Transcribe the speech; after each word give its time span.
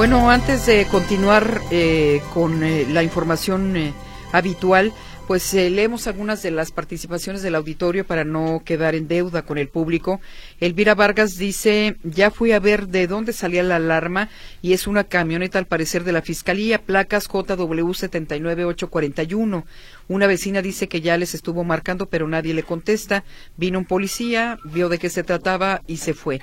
Bueno, 0.00 0.30
antes 0.30 0.64
de 0.64 0.86
continuar 0.86 1.60
eh, 1.70 2.22
con 2.32 2.64
eh, 2.64 2.86
la 2.88 3.02
información 3.02 3.76
eh, 3.76 3.92
habitual, 4.32 4.94
pues 5.26 5.52
leemos 5.52 6.06
algunas 6.06 6.42
de 6.42 6.50
las 6.50 6.72
participaciones 6.72 7.42
del 7.42 7.54
auditorio 7.54 8.06
para 8.06 8.24
no 8.24 8.62
quedar 8.64 8.94
en 8.94 9.08
deuda 9.08 9.42
con 9.42 9.58
el 9.58 9.68
público. 9.68 10.18
Elvira 10.58 10.94
Vargas 10.94 11.36
dice, 11.36 11.96
ya 12.02 12.30
fui 12.30 12.52
a 12.52 12.60
ver 12.60 12.88
de 12.88 13.06
dónde 13.06 13.34
salía 13.34 13.62
la 13.62 13.76
alarma 13.76 14.30
y 14.62 14.72
es 14.72 14.86
una 14.86 15.04
camioneta 15.04 15.58
al 15.58 15.66
parecer 15.66 16.02
de 16.02 16.12
la 16.12 16.22
Fiscalía, 16.22 16.80
placas 16.80 17.28
JW 17.28 17.92
79841. 17.92 19.66
Una 20.08 20.26
vecina 20.26 20.62
dice 20.62 20.88
que 20.88 21.02
ya 21.02 21.18
les 21.18 21.34
estuvo 21.34 21.62
marcando, 21.62 22.06
pero 22.06 22.26
nadie 22.26 22.54
le 22.54 22.62
contesta. 22.62 23.22
Vino 23.58 23.78
un 23.78 23.84
policía, 23.84 24.58
vio 24.64 24.88
de 24.88 24.98
qué 24.98 25.10
se 25.10 25.24
trataba 25.24 25.82
y 25.86 25.98
se 25.98 26.14
fue. 26.14 26.40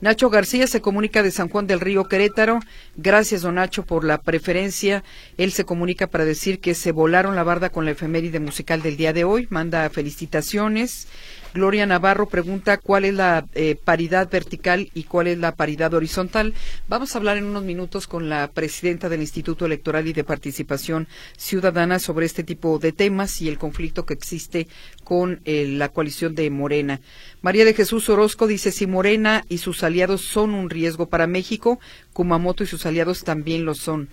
Nacho 0.00 0.28
García 0.28 0.66
se 0.66 0.82
comunica 0.82 1.22
de 1.22 1.30
San 1.30 1.48
Juan 1.48 1.66
del 1.66 1.80
Río 1.80 2.04
Querétaro. 2.04 2.60
Gracias, 2.96 3.42
don 3.42 3.54
Nacho, 3.54 3.84
por 3.84 4.04
la 4.04 4.18
preferencia. 4.18 5.02
Él 5.38 5.52
se 5.52 5.64
comunica 5.64 6.06
para 6.06 6.24
decir 6.24 6.60
que 6.60 6.74
se 6.74 6.92
volaron 6.92 7.34
la 7.34 7.44
barda 7.44 7.70
con 7.70 7.86
la 7.86 7.92
efeméride 7.92 8.38
musical 8.38 8.82
del 8.82 8.96
día 8.96 9.14
de 9.14 9.24
hoy. 9.24 9.46
Manda 9.48 9.88
felicitaciones. 9.88 11.08
Gloria 11.54 11.86
Navarro 11.86 12.28
pregunta 12.28 12.76
cuál 12.76 13.04
es 13.04 13.14
la 13.14 13.46
eh, 13.54 13.76
paridad 13.82 14.30
vertical 14.30 14.90
y 14.94 15.04
cuál 15.04 15.26
es 15.28 15.38
la 15.38 15.54
paridad 15.54 15.94
horizontal. 15.94 16.54
Vamos 16.88 17.14
a 17.14 17.18
hablar 17.18 17.38
en 17.38 17.44
unos 17.44 17.64
minutos 17.64 18.06
con 18.06 18.28
la 18.28 18.50
presidenta 18.52 19.08
del 19.08 19.20
Instituto 19.20 19.66
Electoral 19.66 20.06
y 20.06 20.12
de 20.12 20.24
Participación 20.24 21.08
Ciudadana 21.36 21.98
sobre 21.98 22.26
este 22.26 22.44
tipo 22.44 22.78
de 22.78 22.92
temas 22.92 23.40
y 23.40 23.48
el 23.48 23.58
conflicto 23.58 24.04
que 24.04 24.14
existe 24.14 24.68
con 25.04 25.40
eh, 25.44 25.66
la 25.66 25.88
coalición 25.88 26.34
de 26.34 26.50
Morena. 26.50 27.00
María 27.42 27.64
de 27.64 27.74
Jesús 27.74 28.08
Orozco 28.08 28.46
dice 28.46 28.72
si 28.72 28.86
Morena 28.86 29.44
y 29.48 29.58
sus 29.58 29.82
aliados 29.82 30.22
son 30.22 30.54
un 30.54 30.68
riesgo 30.68 31.08
para 31.08 31.26
México, 31.26 31.78
Kumamoto 32.12 32.64
y 32.64 32.66
sus 32.66 32.86
aliados 32.86 33.24
también 33.24 33.64
lo 33.64 33.74
son. 33.74 34.08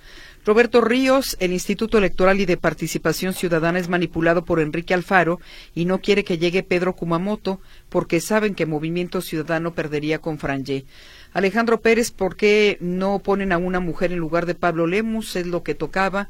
Roberto 0.46 0.82
Ríos, 0.82 1.38
el 1.40 1.54
Instituto 1.54 1.98
Electoral 1.98 2.42
y 2.42 2.46
de 2.46 2.58
Participación 2.58 3.34
Ciudadana 3.34 3.80
es 3.80 3.88
manipulado 3.88 4.44
por 4.44 4.60
Enrique 4.60 4.94
Alfaro 4.94 5.40
y 5.74 5.86
no 5.86 6.02
quiere 6.02 6.26
que 6.26 6.38
llegue 6.38 6.64
Pedro 6.64 6.98
Kumamoto 6.98 7.62
porque 7.88 8.20
saben 8.20 8.54
que 8.54 8.66
Movimiento 8.66 9.22
Ciudadano 9.22 9.74
perdería 9.74 10.20
con 10.20 10.40
Franje. 10.40 10.84
Alejandro 11.32 11.80
Pérez, 11.80 12.12
¿por 12.12 12.36
qué 12.36 12.78
no 12.82 13.20
ponen 13.20 13.54
a 13.54 13.58
una 13.58 13.80
mujer 13.80 14.12
en 14.12 14.20
lugar 14.20 14.46
de 14.46 14.54
Pablo 14.54 14.86
Lemus? 14.86 15.38
Es 15.38 15.48
lo 15.48 15.64
que 15.64 15.76
tocaba. 15.76 16.28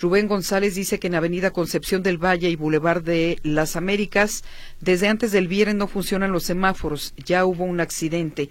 Rubén 0.00 0.26
González 0.26 0.74
dice 0.74 0.98
que 0.98 1.06
en 1.06 1.14
Avenida 1.14 1.52
Concepción 1.52 2.02
del 2.02 2.18
Valle 2.18 2.50
y 2.50 2.56
Boulevard 2.56 3.04
de 3.04 3.38
las 3.44 3.76
Américas, 3.76 4.42
desde 4.80 5.06
antes 5.06 5.30
del 5.30 5.46
viernes 5.46 5.76
no 5.76 5.86
funcionan 5.86 6.32
los 6.32 6.42
semáforos. 6.42 7.14
Ya 7.24 7.46
hubo 7.46 7.62
un 7.62 7.80
accidente. 7.80 8.50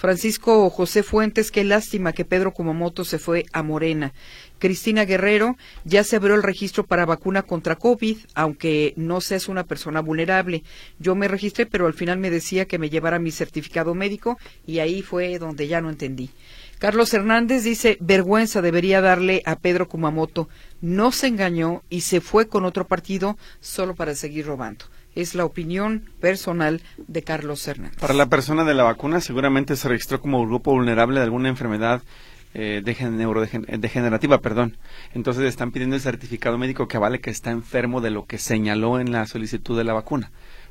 Francisco 0.00 0.70
José 0.70 1.02
Fuentes, 1.02 1.50
qué 1.50 1.62
lástima 1.62 2.14
que 2.14 2.24
Pedro 2.24 2.54
Kumamoto 2.54 3.04
se 3.04 3.18
fue 3.18 3.44
a 3.52 3.62
Morena. 3.62 4.14
Cristina 4.58 5.04
Guerrero, 5.04 5.58
ya 5.84 6.04
se 6.04 6.16
abrió 6.16 6.36
el 6.36 6.42
registro 6.42 6.86
para 6.86 7.04
vacuna 7.04 7.42
contra 7.42 7.76
COVID, 7.76 8.16
aunque 8.32 8.94
no 8.96 9.20
seas 9.20 9.46
una 9.46 9.64
persona 9.64 10.00
vulnerable. 10.00 10.62
Yo 10.98 11.14
me 11.16 11.28
registré, 11.28 11.66
pero 11.66 11.86
al 11.86 11.92
final 11.92 12.16
me 12.18 12.30
decía 12.30 12.64
que 12.64 12.78
me 12.78 12.88
llevara 12.88 13.18
mi 13.18 13.30
certificado 13.30 13.94
médico 13.94 14.38
y 14.66 14.78
ahí 14.78 15.02
fue 15.02 15.38
donde 15.38 15.68
ya 15.68 15.82
no 15.82 15.90
entendí. 15.90 16.30
Carlos 16.78 17.12
Hernández 17.12 17.62
dice, 17.62 17.98
vergüenza 18.00 18.62
debería 18.62 19.02
darle 19.02 19.42
a 19.44 19.56
Pedro 19.56 19.86
Kumamoto. 19.86 20.48
No 20.80 21.12
se 21.12 21.26
engañó 21.26 21.82
y 21.90 22.00
se 22.00 22.22
fue 22.22 22.48
con 22.48 22.64
otro 22.64 22.86
partido 22.86 23.36
solo 23.60 23.94
para 23.94 24.14
seguir 24.14 24.46
robando 24.46 24.86
es 25.14 25.34
la 25.34 25.44
opinión 25.44 26.04
personal 26.20 26.80
de 26.96 27.22
Carlos 27.22 27.66
Hernández. 27.66 27.98
Para 27.98 28.14
la 28.14 28.26
persona 28.26 28.64
de 28.64 28.74
la 28.74 28.84
vacuna 28.84 29.20
seguramente 29.20 29.76
se 29.76 29.88
registró 29.88 30.20
como 30.20 30.46
grupo 30.46 30.72
vulnerable 30.72 31.20
de 31.20 31.24
alguna 31.24 31.48
enfermedad 31.48 32.02
eh, 32.54 32.82
neurodegenerativa, 33.10 34.38
perdón. 34.38 34.76
Entonces 35.14 35.44
están 35.44 35.70
pidiendo 35.70 35.96
el 35.96 36.02
certificado 36.02 36.58
médico 36.58 36.88
que 36.88 36.98
vale 36.98 37.20
que 37.20 37.30
está 37.30 37.50
enfermo 37.50 38.00
de 38.00 38.10
lo 38.10 38.26
que 38.26 38.38
señaló 38.38 38.98
en 38.98 39.12
la 39.12 39.26
solicitud 39.26 39.76
de 39.76 39.84
la 39.84 39.92
vacuna. 39.92 40.30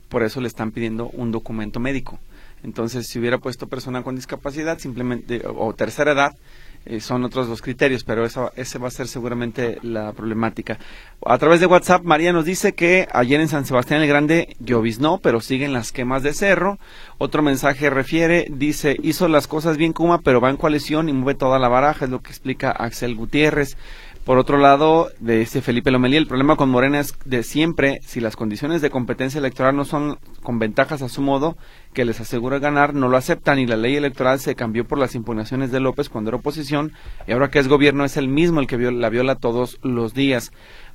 Por 0.10 0.24
eso 0.24 0.42
le 0.42 0.48
están 0.48 0.72
pidiendo 0.72 1.10
un 1.10 1.32
documento 1.32 1.80
médico. 1.80 2.20
Entonces, 2.64 3.08
si 3.08 3.20
hubiera 3.20 3.38
puesto 3.38 3.68
persona 3.68 4.04
con 4.04 4.16
discapacidad, 4.16 4.80
simplemente, 4.80 5.42
o 5.46 5.74
tercera 5.74 6.12
edad, 6.12 6.36
eh, 6.86 7.02
son 7.02 7.24
otros 7.24 7.48
dos 7.48 7.62
criterios, 7.62 8.04
pero 8.04 8.26
eso, 8.26 8.52
ese 8.56 8.80
va 8.80 8.88
a 8.88 8.92
ser 8.92 9.08
seguramente 9.08 9.80
la 9.84 10.14
problemática. 10.14 10.80
A 11.26 11.38
través 11.38 11.60
de 11.60 11.66
WhatsApp, 11.66 12.04
María 12.04 12.34
nos 12.34 12.46
dice 12.46 12.74
que 12.74 13.08
ayer 13.12 13.42
en 13.42 13.48
San 13.50 13.66
Sebastián 13.66 14.02
el 14.02 14.08
Grande 14.08 14.56
lloviznó, 14.60 15.20
pero 15.20 15.42
siguen 15.42 15.74
las 15.74 15.92
quemas 15.92 16.24
de 16.24 16.34
cerro. 16.34 16.80
Otro 17.18 17.42
mensaje 17.44 17.90
refiere, 17.90 18.48
dice, 18.50 18.98
hizo 19.04 19.28
las 19.28 19.48
cosas 19.48 19.78
bien 19.78 19.94
Kuma, 19.94 20.22
pero 20.22 20.42
va 20.42 20.50
en 20.50 20.58
coalición 20.58 21.10
y 21.10 21.14
mueve 21.14 21.38
toda 21.38 21.60
la 21.60 21.68
baraja, 21.68 22.06
es 22.06 22.12
lo 22.12 22.22
que 22.22 22.30
explica 22.30 22.72
Axel 22.72 23.16
Gutiérrez. 23.16 23.78
Por 24.30 24.38
otro 24.38 24.58
lado, 24.58 25.10
de 25.20 25.42
este 25.42 25.62
Felipe 25.62 25.90
Lomelí, 25.90 26.16
el 26.16 26.28
problema 26.28 26.56
con 26.56 26.70
Morena 26.70 27.00
es 27.00 27.16
de 27.26 27.42
siempre, 27.42 28.00
si 28.06 28.20
las 28.20 28.36
condiciones 28.36 28.82
de 28.82 28.92
competencia 28.92 29.40
electoral 29.40 29.76
no 29.76 29.86
son 29.86 30.20
con 30.44 30.60
ventajas 30.60 31.02
a 31.02 31.10
su 31.10 31.22
modo, 31.22 31.58
que 31.94 32.06
les 32.06 32.20
asegura 32.20 32.60
ganar, 32.60 32.94
no 32.94 33.08
lo 33.08 33.18
aceptan 33.18 33.60
y 33.60 33.66
la 33.66 33.76
ley 33.76 33.96
electoral 33.96 34.40
se 34.40 34.56
cambió 34.56 34.86
por 34.86 34.98
las 34.98 35.16
impugnaciones 35.16 35.72
de 35.72 35.80
López 35.80 36.10
cuando 36.10 36.30
era 36.30 36.38
oposición 36.38 36.94
y 37.28 37.32
ahora 37.32 37.50
que 37.50 37.60
es 37.60 37.68
gobierno 37.68 38.06
es 38.06 38.18
el 38.18 38.28
mismo 38.28 38.60
el 38.60 38.68
que 38.68 38.78
la 38.78 39.10
viola 39.10 39.36
todos 39.36 39.80
los 39.82 40.14
días. 40.14 40.52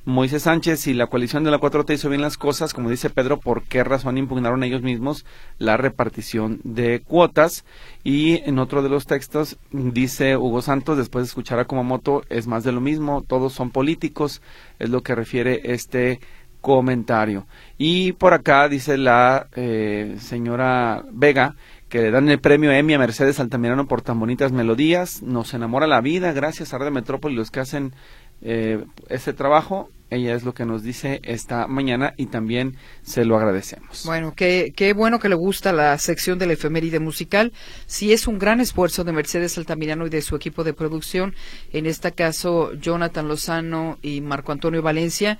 Moisés 0.07 0.43
Sánchez 0.43 0.85
y 0.85 0.93
la 0.93 1.07
coalición 1.07 1.43
de 1.43 1.49
la 1.49 1.59
4T 1.59 1.95
hizo 1.95 2.09
bien 2.09 2.21
las 2.21 2.37
cosas, 2.37 2.75
como 2.75 2.91
dice 2.91 3.09
Pedro, 3.09 3.39
¿por 3.39 3.63
qué 3.63 3.83
razón 3.83 4.19
impugnaron 4.19 4.63
ellos 4.63 4.83
mismos 4.83 5.25
la 5.57 5.77
repartición 5.77 6.59
de 6.63 7.01
cuotas? 7.01 7.65
Y 8.03 8.47
en 8.47 8.59
otro 8.59 8.83
de 8.83 8.89
los 8.89 9.07
textos 9.07 9.57
dice 9.71 10.37
Hugo 10.37 10.61
Santos, 10.61 10.97
después 10.97 11.23
de 11.23 11.29
escuchar 11.29 11.57
a 11.57 11.65
Kumamoto, 11.65 12.21
es 12.29 12.45
más 12.45 12.63
de 12.63 12.71
lo 12.71 12.81
mismo, 12.81 13.23
todos 13.27 13.53
son 13.53 13.71
políticos, 13.71 14.43
es 14.77 14.91
lo 14.91 15.01
que 15.01 15.15
refiere 15.15 15.73
este 15.73 16.19
comentario. 16.65 17.45
Y 17.77 18.13
por 18.13 18.33
acá 18.33 18.67
dice 18.67 18.97
la 18.97 19.49
eh, 19.55 20.15
señora 20.17 21.05
Vega 21.11 21.55
que 21.89 22.01
le 22.01 22.09
dan 22.09 22.27
el 22.27 22.39
premio 22.39 22.71
Emmy 22.71 22.95
a 22.95 22.97
Mercedes 22.97 23.39
Altamirano 23.39 23.87
por 23.87 24.01
tan 24.01 24.19
bonitas 24.19 24.51
melodías. 24.51 25.21
Nos 25.21 25.53
enamora 25.53 25.85
la 25.85 26.01
vida, 26.01 26.33
gracias 26.33 26.73
a 26.73 26.79
Radio 26.79 26.91
Metrópoli, 26.91 27.35
los 27.35 27.51
que 27.51 27.59
hacen 27.59 27.93
eh, 28.41 28.83
ese 29.09 29.33
trabajo. 29.33 29.91
Ella 30.09 30.33
es 30.33 30.43
lo 30.43 30.55
que 30.55 30.65
nos 30.65 30.81
dice 30.81 31.19
esta 31.23 31.67
mañana 31.67 32.15
y 32.17 32.27
también 32.27 32.77
se 33.03 33.25
lo 33.25 33.37
agradecemos. 33.37 34.03
Bueno, 34.03 34.33
qué, 34.35 34.73
qué 34.75 34.93
bueno 34.93 35.19
que 35.19 35.29
le 35.29 35.35
gusta 35.35 35.71
la 35.71 35.95
sección 35.99 36.39
de 36.39 36.47
la 36.47 36.53
efeméride 36.53 36.99
musical. 36.99 37.53
Sí 37.85 38.11
es 38.11 38.27
un 38.27 38.39
gran 38.39 38.59
esfuerzo 38.59 39.03
de 39.03 39.11
Mercedes 39.11 39.57
Altamirano 39.59 40.07
y 40.07 40.09
de 40.09 40.23
su 40.23 40.35
equipo 40.35 40.63
de 40.63 40.73
producción, 40.73 41.35
en 41.73 41.85
este 41.85 42.11
caso 42.11 42.73
Jonathan 42.73 43.27
Lozano 43.27 43.99
y 44.01 44.21
Marco 44.21 44.51
Antonio 44.51 44.81
Valencia, 44.81 45.37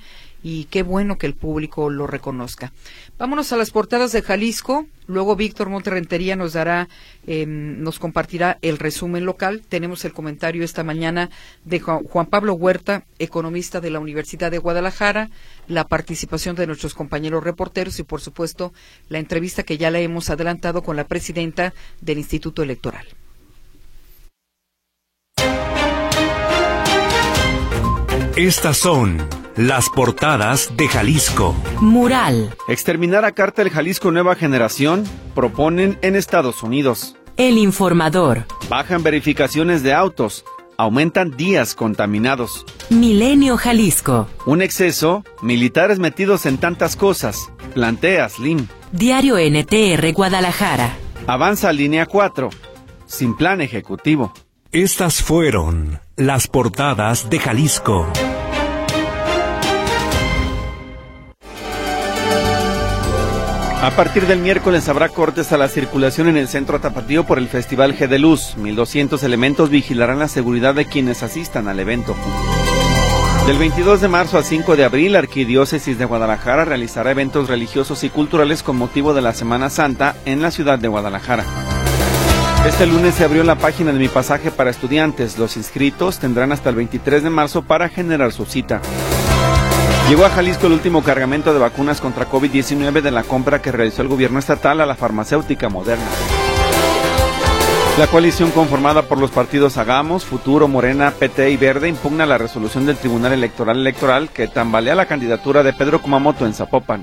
y 0.48 0.66
qué 0.66 0.84
bueno 0.84 1.18
que 1.18 1.26
el 1.26 1.34
público 1.34 1.90
lo 1.90 2.06
reconozca. 2.06 2.72
Vámonos 3.18 3.52
a 3.52 3.58
las 3.58 3.72
portadas 3.72 4.12
de 4.12 4.22
Jalisco. 4.22 4.86
Luego 5.08 5.36
Víctor 5.36 5.70
Monterrentería 5.70 6.36
nos 6.36 6.54
dará, 6.54 6.88
em, 7.26 7.82
nos 7.82 7.98
compartirá 7.98 8.60
el 8.62 8.78
resumen 8.78 9.26
local. 9.26 9.64
Tenemos 9.68 10.06
el 10.06 10.14
comentario 10.14 10.64
esta 10.64 10.84
mañana 10.84 11.32
de 11.64 11.80
Juan 11.80 12.28
Pablo 12.28 12.54
Huerta, 12.54 13.06
economista 13.18 13.82
de 13.82 13.90
la 13.90 14.00
Universidad 14.00 14.52
de 14.52 14.60
Guadalajara, 14.60 15.32
la 15.68 15.88
participación 15.88 16.56
de 16.56 16.68
nuestros 16.68 16.94
compañeros 16.94 17.44
reporteros 17.44 17.98
y, 17.98 18.04
por 18.04 18.22
supuesto, 18.22 18.72
la 19.10 19.18
entrevista 19.18 19.64
que 19.64 19.80
ya 19.80 19.90
le 19.90 20.04
hemos 20.04 20.30
adelantado 20.30 20.84
con 20.84 20.96
la 20.96 21.08
presidenta 21.08 21.74
del 22.02 22.20
Instituto 22.20 22.62
Electoral. 22.62 23.08
Estas 28.36 28.78
son 28.78 29.45
las 29.58 29.90
portadas 29.90 30.76
de 30.76 30.88
Jalisco. 30.88 31.56
Mural. 31.80 32.56
Exterminar 32.68 33.26
a 33.26 33.32
Cártel 33.32 33.70
Jalisco 33.70 34.12
Nueva 34.12 34.36
Generación 34.36 35.04
proponen 35.34 35.98
en 36.02 36.16
Estados 36.16 36.64
Unidos. 36.64 37.16
El 37.38 37.58
informador. 37.58 38.46
Bajan 38.70 39.04
verificaciones 39.04 39.84
de 39.84 39.94
autos. 39.94 40.46
Aumentan 40.78 41.32
días 41.32 41.74
contaminados. 41.74 42.66
Milenio 42.90 43.58
Jalisco. 43.58 44.28
Un 44.46 44.62
exceso. 44.62 45.24
Militares 45.42 46.00
metidos 46.00 46.46
en 46.46 46.58
tantas 46.58 46.96
cosas. 46.98 47.50
Plantea 47.74 48.28
Slim. 48.28 48.68
Diario 48.92 49.38
NTR 49.38 50.12
Guadalajara. 50.14 50.96
Avanza 51.28 51.72
línea 51.72 52.06
4. 52.06 52.50
Sin 53.06 53.36
plan 53.36 53.62
ejecutivo. 53.62 54.34
Estas 54.72 55.22
fueron 55.22 56.02
las 56.18 56.48
portadas 56.48 57.30
de 57.30 57.40
Jalisco. 57.40 58.06
A 63.82 63.92
partir 63.92 64.26
del 64.26 64.40
miércoles 64.40 64.90
habrá 64.90 65.10
cortes 65.10 65.52
a 65.52 65.58
la 65.58 65.68
circulación 65.68 66.28
en 66.28 66.38
el 66.38 66.48
centro 66.48 66.80
tapatío 66.80 67.26
por 67.26 67.38
el 67.38 67.48
Festival 67.48 67.96
G 67.96 68.08
de 68.08 68.20
Luz. 68.20 68.56
1.200 68.58 69.22
elementos 69.24 69.70
vigilarán 69.70 70.20
la 70.20 70.28
seguridad 70.28 70.74
de 70.74 70.86
quienes 70.86 71.22
asistan 71.22 71.68
al 71.68 71.80
evento. 71.80 72.16
Del 73.46 73.60
22 73.60 74.02
de 74.02 74.08
marzo 74.08 74.38
al 74.38 74.44
5 74.44 74.76
de 74.76 74.86
abril, 74.86 75.14
la 75.14 75.20
Arquidiócesis 75.20 76.00
de 76.00 76.06
Guadalajara 76.06 76.66
realizará 76.66 77.12
eventos 77.12 77.48
religiosos 77.48 78.04
y 78.04 78.10
culturales 78.10 78.64
con 78.64 78.76
motivo 78.76 79.14
de 79.14 79.22
la 79.22 79.34
Semana 79.34 79.70
Santa 79.70 80.16
en 80.26 80.42
la 80.42 80.50
ciudad 80.50 80.80
de 80.80 80.88
Guadalajara. 80.88 81.46
Este 82.66 82.88
lunes 82.88 83.14
se 83.14 83.24
abrió 83.24 83.44
la 83.44 83.60
página 83.60 83.92
de 83.92 84.00
mi 84.00 84.08
pasaje 84.08 84.50
para 84.50 84.72
estudiantes. 84.72 85.38
Los 85.38 85.58
inscritos 85.58 86.18
tendrán 86.18 86.52
hasta 86.52 86.72
el 86.72 86.76
23 86.76 87.22
de 87.22 87.30
marzo 87.30 87.62
para 87.62 87.88
generar 87.90 88.32
su 88.32 88.46
cita. 88.46 88.82
Llegó 90.08 90.24
a 90.24 90.30
Jalisco 90.30 90.68
el 90.68 90.74
último 90.74 91.04
cargamento 91.04 91.52
de 91.52 91.60
vacunas 91.60 92.00
contra 92.00 92.30
COVID-19 92.30 93.02
de 93.02 93.10
la 93.10 93.24
compra 93.24 93.64
que 93.64 93.72
realizó 93.72 94.04
el 94.04 94.08
gobierno 94.08 94.38
estatal 94.38 94.80
a 94.80 94.86
la 94.86 94.94
farmacéutica 94.94 95.68
moderna. 95.68 96.06
La 97.98 98.06
coalición 98.06 98.52
conformada 98.52 99.02
por 99.02 99.18
los 99.18 99.32
partidos 99.32 99.78
Hagamos, 99.78 100.24
Futuro, 100.24 100.68
Morena, 100.68 101.10
PT 101.10 101.50
y 101.50 101.58
Verde 101.58 101.90
impugna 101.90 102.28
la 102.28 102.38
resolución 102.38 102.86
del 102.86 102.98
Tribunal 102.98 103.34
Electoral 103.34 103.80
Electoral 103.80 104.30
que 104.30 104.48
tambalea 104.48 104.94
la 104.94 105.08
candidatura 105.08 105.64
de 105.64 105.74
Pedro 105.74 106.00
Kumamoto 106.00 106.46
en 106.46 106.54
Zapopan. 106.54 107.02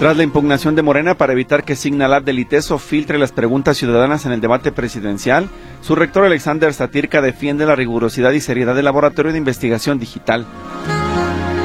Tras 0.00 0.16
la 0.16 0.24
impugnación 0.24 0.74
de 0.74 0.82
Morena 0.82 1.16
para 1.16 1.32
evitar 1.32 1.62
que 1.62 1.76
Signalab 1.76 2.24
del 2.24 2.40
ITESO 2.40 2.78
filtre 2.78 3.18
las 3.18 3.30
preguntas 3.30 3.76
ciudadanas 3.76 4.26
en 4.26 4.32
el 4.32 4.40
debate 4.40 4.72
presidencial, 4.72 5.48
su 5.80 5.94
rector 5.94 6.24
Alexander 6.24 6.74
Satirka 6.74 7.22
defiende 7.22 7.66
la 7.66 7.76
rigurosidad 7.76 8.32
y 8.32 8.40
seriedad 8.40 8.74
del 8.74 8.84
Laboratorio 8.86 9.30
de 9.30 9.38
Investigación 9.38 10.00
Digital. 10.00 10.44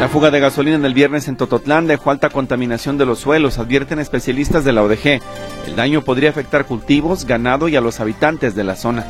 La 0.01 0.09
fuga 0.09 0.31
de 0.31 0.39
gasolina 0.39 0.77
en 0.77 0.83
el 0.83 0.95
viernes 0.95 1.27
en 1.27 1.37
Tototlán 1.37 1.85
dejó 1.85 2.09
alta 2.09 2.31
contaminación 2.31 2.97
de 2.97 3.05
los 3.05 3.19
suelos, 3.19 3.59
advierten 3.59 3.99
especialistas 3.99 4.65
de 4.65 4.73
la 4.73 4.81
ODG. 4.81 5.21
El 5.67 5.75
daño 5.75 6.01
podría 6.01 6.31
afectar 6.31 6.65
cultivos, 6.65 7.25
ganado 7.25 7.67
y 7.67 7.75
a 7.75 7.81
los 7.81 7.99
habitantes 7.99 8.55
de 8.55 8.63
la 8.63 8.75
zona. 8.75 9.05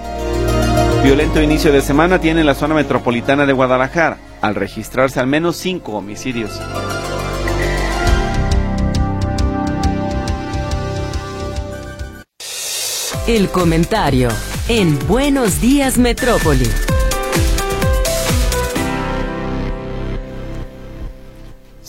Violento 1.02 1.42
inicio 1.42 1.72
de 1.72 1.80
semana 1.80 2.20
tiene 2.20 2.44
la 2.44 2.56
zona 2.56 2.76
metropolitana 2.76 3.46
de 3.46 3.54
Guadalajara, 3.54 4.18
al 4.42 4.54
registrarse 4.54 5.22
al 5.22 5.28
menos 5.28 5.56
cinco 5.56 5.94
homicidios. 5.94 6.60
El 13.28 13.48
comentario 13.48 14.28
en 14.68 15.00
Buenos 15.08 15.62
Días 15.62 15.98
Metrópoli. 15.98 16.68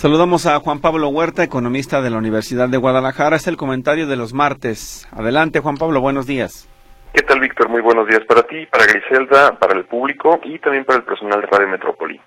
Saludamos 0.03 0.47
a 0.47 0.59
Juan 0.59 0.81
Pablo 0.81 1.11
Huerta, 1.11 1.45
economista 1.45 2.03
de 2.03 2.11
la 2.11 2.19
Universidad 2.19 2.69
de 2.69 2.77
Guadalajara. 2.77 3.37
Es 3.37 3.47
el 3.47 3.57
comentario 3.57 4.09
de 4.09 4.17
los 4.17 4.35
martes. 4.35 5.07
Adelante, 5.13 5.61
Juan 5.61 5.77
Pablo, 5.77 6.01
buenos 6.01 6.27
días. 6.27 6.69
¿Qué 7.15 7.23
tal, 7.23 7.39
Víctor? 7.39 7.69
Muy 7.69 7.83
buenos 7.83 8.09
días 8.09 8.23
para 8.27 8.43
ti, 8.43 8.67
para 8.67 8.85
Griselda, 8.85 9.57
para 9.61 9.79
el 9.79 9.85
público 9.85 10.41
y 10.43 10.59
también 10.59 10.85
para 10.85 10.99
el 10.99 11.05
personal 11.05 11.41
de 11.41 11.47
Radio 11.47 11.69
Metrópoli. 11.69 12.21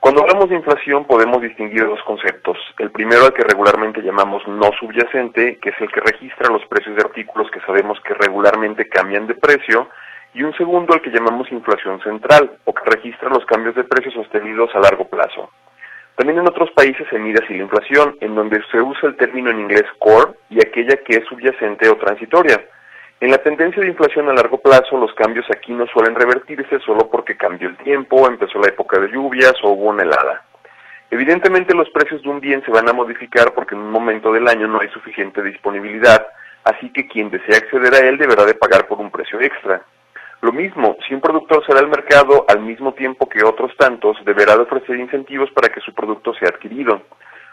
Cuando 0.00 0.20
hablamos 0.20 0.50
de 0.50 0.56
inflación 0.56 1.06
podemos 1.06 1.40
distinguir 1.40 1.86
dos 1.86 2.00
conceptos. 2.04 2.58
El 2.78 2.90
primero 2.90 3.24
al 3.24 3.32
que 3.32 3.42
regularmente 3.42 4.02
llamamos 4.02 4.46
no 4.46 4.70
subyacente, 4.78 5.56
que 5.62 5.70
es 5.70 5.80
el 5.80 5.90
que 5.90 6.00
registra 6.00 6.52
los 6.52 6.66
precios 6.66 6.94
de 6.94 7.04
artículos 7.08 7.50
que 7.50 7.60
sabemos 7.60 7.98
que 8.06 8.12
regularmente 8.12 8.86
cambian 8.86 9.26
de 9.26 9.34
precio, 9.34 9.88
y 10.34 10.42
un 10.42 10.52
segundo 10.58 10.92
al 10.92 11.00
que 11.00 11.08
llamamos 11.08 11.50
inflación 11.50 12.02
central, 12.02 12.58
o 12.66 12.74
que 12.74 12.84
registra 12.84 13.30
los 13.30 13.46
cambios 13.46 13.74
de 13.76 13.84
precios 13.84 14.12
sostenidos 14.12 14.68
a 14.74 14.80
largo 14.80 15.08
plazo. 15.08 15.48
También 16.18 16.40
en 16.40 16.48
otros 16.48 16.72
países 16.72 17.06
se 17.10 17.18
mide 17.20 17.38
así 17.40 17.54
la 17.54 17.62
inflación, 17.62 18.16
en 18.20 18.34
donde 18.34 18.60
se 18.72 18.82
usa 18.82 19.08
el 19.08 19.16
término 19.16 19.50
en 19.50 19.60
inglés 19.60 19.84
core 20.00 20.32
y 20.50 20.58
aquella 20.58 20.96
que 20.96 21.18
es 21.18 21.24
subyacente 21.26 21.88
o 21.88 21.96
transitoria. 21.96 22.60
En 23.20 23.30
la 23.30 23.38
tendencia 23.38 23.80
de 23.80 23.90
inflación 23.90 24.28
a 24.28 24.32
largo 24.32 24.58
plazo, 24.58 24.98
los 24.98 25.14
cambios 25.14 25.46
aquí 25.48 25.72
no 25.72 25.86
suelen 25.86 26.16
revertirse 26.16 26.80
solo 26.80 27.08
porque 27.08 27.36
cambió 27.36 27.68
el 27.68 27.76
tiempo, 27.76 28.26
empezó 28.26 28.58
la 28.58 28.66
época 28.66 28.98
de 28.98 29.12
lluvias 29.12 29.54
o 29.62 29.68
hubo 29.70 29.90
una 29.90 30.02
helada. 30.02 30.42
Evidentemente 31.08 31.72
los 31.72 31.88
precios 31.90 32.20
de 32.24 32.28
un 32.30 32.40
bien 32.40 32.64
se 32.64 32.72
van 32.72 32.88
a 32.88 32.92
modificar 32.92 33.54
porque 33.54 33.76
en 33.76 33.82
un 33.82 33.92
momento 33.92 34.32
del 34.32 34.48
año 34.48 34.66
no 34.66 34.80
hay 34.80 34.88
suficiente 34.88 35.40
disponibilidad, 35.40 36.26
así 36.64 36.90
que 36.90 37.06
quien 37.06 37.30
desea 37.30 37.58
acceder 37.58 37.94
a 37.94 38.08
él 38.08 38.18
deberá 38.18 38.44
de 38.44 38.54
pagar 38.54 38.88
por 38.88 38.98
un 38.98 39.12
precio 39.12 39.40
extra. 39.40 39.82
Lo 40.40 40.52
mismo, 40.52 40.96
si 41.06 41.14
un 41.14 41.20
productor 41.20 41.66
sale 41.66 41.80
al 41.80 41.88
mercado 41.88 42.44
al 42.48 42.60
mismo 42.60 42.94
tiempo 42.94 43.28
que 43.28 43.44
otros 43.44 43.76
tantos, 43.76 44.16
deberá 44.24 44.56
de 44.56 44.62
ofrecer 44.62 44.96
incentivos 44.96 45.50
para 45.50 45.68
que 45.68 45.80
su 45.80 45.92
producto 45.92 46.32
sea 46.34 46.48
adquirido. 46.48 47.02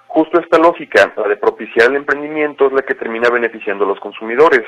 Justo 0.05 0.39
esta 0.39 0.59
lógica, 0.59 1.11
la 1.17 1.27
de 1.27 1.37
propiciar 1.37 1.89
el 1.89 1.97
emprendimiento, 1.97 2.67
es 2.67 2.73
la 2.73 2.83
que 2.83 2.93
termina 2.93 3.29
beneficiando 3.29 3.85
a 3.85 3.87
los 3.87 3.99
consumidores. 3.99 4.63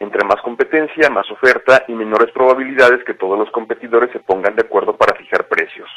Entre 0.00 0.22
más 0.24 0.40
competencia, 0.42 1.08
más 1.08 1.30
oferta 1.30 1.84
y 1.88 1.94
menores 1.94 2.30
probabilidades 2.32 3.02
que 3.04 3.14
todos 3.14 3.38
los 3.38 3.50
competidores 3.50 4.10
se 4.12 4.20
pongan 4.20 4.54
de 4.54 4.62
acuerdo 4.62 4.96
para 4.96 5.16
fijar 5.16 5.48
precios. 5.48 5.88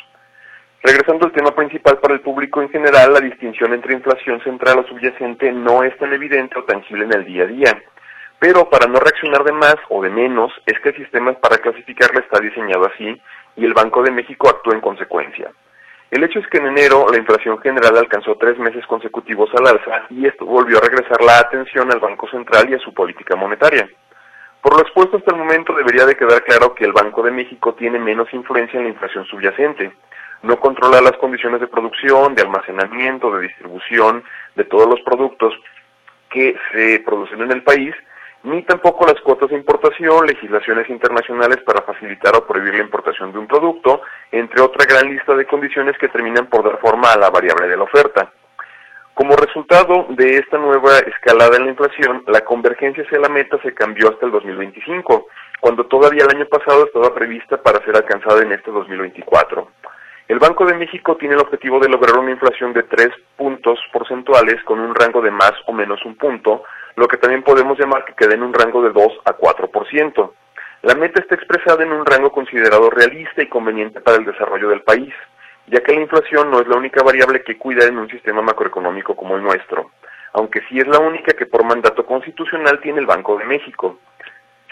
Regresando 0.81 1.25
al 1.25 1.33
tema 1.33 1.53
principal 1.55 1.97
para 1.97 2.13
el 2.13 2.21
público 2.21 2.61
en 2.61 2.69
general, 2.69 3.11
la 3.13 3.19
distinción 3.19 3.73
entre 3.73 3.95
inflación 3.95 4.39
central 4.41 4.79
o 4.79 4.87
subyacente 4.87 5.51
no 5.51 5.83
es 5.83 5.97
tan 5.97 6.13
evidente 6.13 6.57
o 6.57 6.63
tangible 6.63 7.05
en 7.05 7.13
el 7.13 7.25
día 7.25 7.43
a 7.43 7.47
día. 7.47 7.83
Pero 8.39 8.69
para 8.69 8.87
no 8.87 8.99
reaccionar 8.99 9.43
de 9.43 9.53
más 9.53 9.77
o 9.89 10.01
de 10.01 10.09
menos, 10.09 10.51
es 10.65 10.79
que 10.79 10.89
el 10.89 10.97
sistema 10.97 11.33
para 11.33 11.57
clasificarla 11.57 12.19
está 12.19 12.39
diseñado 12.39 12.85
así 12.85 13.19
y 13.55 13.65
el 13.65 13.73
Banco 13.73 14.03
de 14.03 14.11
México 14.11 14.49
actúa 14.49 14.73
en 14.73 14.81
consecuencia. 14.81 15.51
El 16.11 16.23
hecho 16.23 16.39
es 16.39 16.47
que 16.47 16.59
en 16.59 16.67
enero 16.67 17.07
la 17.09 17.17
inflación 17.17 17.57
general 17.59 17.97
alcanzó 17.97 18.35
tres 18.35 18.57
meses 18.59 18.85
consecutivos 18.85 19.49
al 19.55 19.67
alza 19.67 20.05
y 20.09 20.27
esto 20.27 20.45
volvió 20.45 20.77
a 20.77 20.81
regresar 20.81 21.21
la 21.23 21.39
atención 21.39 21.91
al 21.91 21.99
Banco 21.99 22.27
Central 22.29 22.69
y 22.69 22.75
a 22.75 22.79
su 22.79 22.93
política 22.93 23.35
monetaria. 23.35 23.89
Por 24.61 24.75
lo 24.75 24.81
expuesto 24.81 25.17
hasta 25.17 25.31
el 25.31 25.37
momento 25.37 25.73
debería 25.73 26.05
de 26.05 26.15
quedar 26.15 26.43
claro 26.43 26.73
que 26.75 26.85
el 26.85 26.93
Banco 26.93 27.23
de 27.23 27.31
México 27.31 27.73
tiene 27.73 27.99
menos 27.99 28.33
influencia 28.33 28.77
en 28.77 28.85
la 28.85 28.91
inflación 28.91 29.25
subyacente. 29.25 29.91
No 30.43 30.59
controla 30.59 31.01
las 31.01 31.17
condiciones 31.17 31.61
de 31.61 31.67
producción, 31.67 32.35
de 32.35 32.43
almacenamiento, 32.43 33.31
de 33.31 33.43
distribución 33.43 34.23
de 34.55 34.63
todos 34.65 34.87
los 34.87 35.01
productos 35.01 35.53
que 36.29 36.55
se 36.71 36.99
producen 36.99 37.41
en 37.41 37.51
el 37.51 37.63
país 37.63 37.95
ni 38.45 38.61
tampoco 38.63 39.05
las 39.05 39.19
cuotas 39.21 39.49
de 39.49 39.57
importación, 39.57 40.25
legislaciones 40.25 40.89
internacionales 40.89 41.57
para 41.65 41.81
facilitar 41.81 42.35
o 42.35 42.45
prohibir 42.45 42.75
la 42.75 42.83
importación 42.83 43.31
de 43.31 43.39
un 43.39 43.47
producto, 43.47 44.01
entre 44.31 44.61
otra 44.61 44.85
gran 44.85 45.11
lista 45.11 45.35
de 45.35 45.45
condiciones 45.45 45.97
que 45.97 46.09
terminan 46.09 46.47
por 46.47 46.63
dar 46.63 46.79
forma 46.79 47.11
a 47.11 47.17
la 47.17 47.29
variable 47.29 47.67
de 47.67 47.77
la 47.77 47.83
oferta. 47.83 48.31
Como 49.15 49.35
resultado 49.35 50.07
de 50.09 50.37
esta 50.37 50.57
nueva 50.57 50.99
escalada 50.99 51.57
en 51.57 51.65
la 51.65 51.71
inflación, 51.71 52.23
la 52.27 52.41
convergencia 52.41 53.03
hacia 53.03 53.19
la 53.19 53.29
meta 53.29 53.57
se 53.63 53.73
cambió 53.73 54.09
hasta 54.09 54.25
el 54.25 54.31
2025, 54.33 55.27
cuando 55.59 55.85
todavía 55.85 56.25
el 56.25 56.35
año 56.35 56.45
pasado 56.47 56.85
estaba 56.85 57.15
prevista 57.15 57.57
para 57.57 57.83
ser 57.83 57.95
alcanzada 57.95 58.43
en 58.43 58.51
este 58.51 58.71
2024. 58.71 59.69
El 60.27 60.39
Banco 60.39 60.65
de 60.65 60.75
México 60.75 61.15
tiene 61.17 61.35
el 61.35 61.41
objetivo 61.41 61.79
de 61.79 61.87
lograr 61.87 62.17
una 62.17 62.31
inflación 62.31 62.73
de 62.73 62.83
3 62.83 63.09
puntos 63.37 63.79
porcentuales 63.93 64.61
con 64.65 64.79
un 64.79 64.93
rango 64.93 65.21
de 65.21 65.31
más 65.31 65.53
o 65.67 65.73
menos 65.73 66.03
un 66.03 66.15
punto, 66.15 66.63
lo 66.95 67.07
que 67.07 67.17
también 67.17 67.43
podemos 67.43 67.77
llamar 67.77 68.05
que 68.05 68.13
quede 68.13 68.35
en 68.35 68.43
un 68.43 68.53
rango 68.53 68.81
de 68.81 68.91
2 68.91 69.21
a 69.25 69.37
4%. 69.37 70.31
La 70.83 70.95
meta 70.95 71.19
está 71.19 71.35
expresada 71.35 71.83
en 71.83 71.91
un 71.91 72.05
rango 72.05 72.31
considerado 72.31 72.89
realista 72.89 73.41
y 73.41 73.49
conveniente 73.49 74.01
para 74.01 74.17
el 74.17 74.25
desarrollo 74.25 74.69
del 74.69 74.81
país, 74.81 75.13
ya 75.67 75.81
que 75.81 75.93
la 75.93 76.01
inflación 76.01 76.51
no 76.51 76.61
es 76.61 76.67
la 76.67 76.77
única 76.77 77.03
variable 77.03 77.43
que 77.43 77.57
cuida 77.57 77.85
en 77.85 77.97
un 77.97 78.09
sistema 78.09 78.41
macroeconómico 78.41 79.15
como 79.15 79.35
el 79.35 79.43
nuestro, 79.43 79.91
aunque 80.33 80.61
sí 80.69 80.79
es 80.79 80.87
la 80.87 80.99
única 80.99 81.33
que 81.33 81.47
por 81.47 81.65
mandato 81.65 82.05
constitucional 82.05 82.79
tiene 82.81 82.99
el 82.99 83.07
Banco 83.07 83.37
de 83.37 83.45
México. 83.45 83.99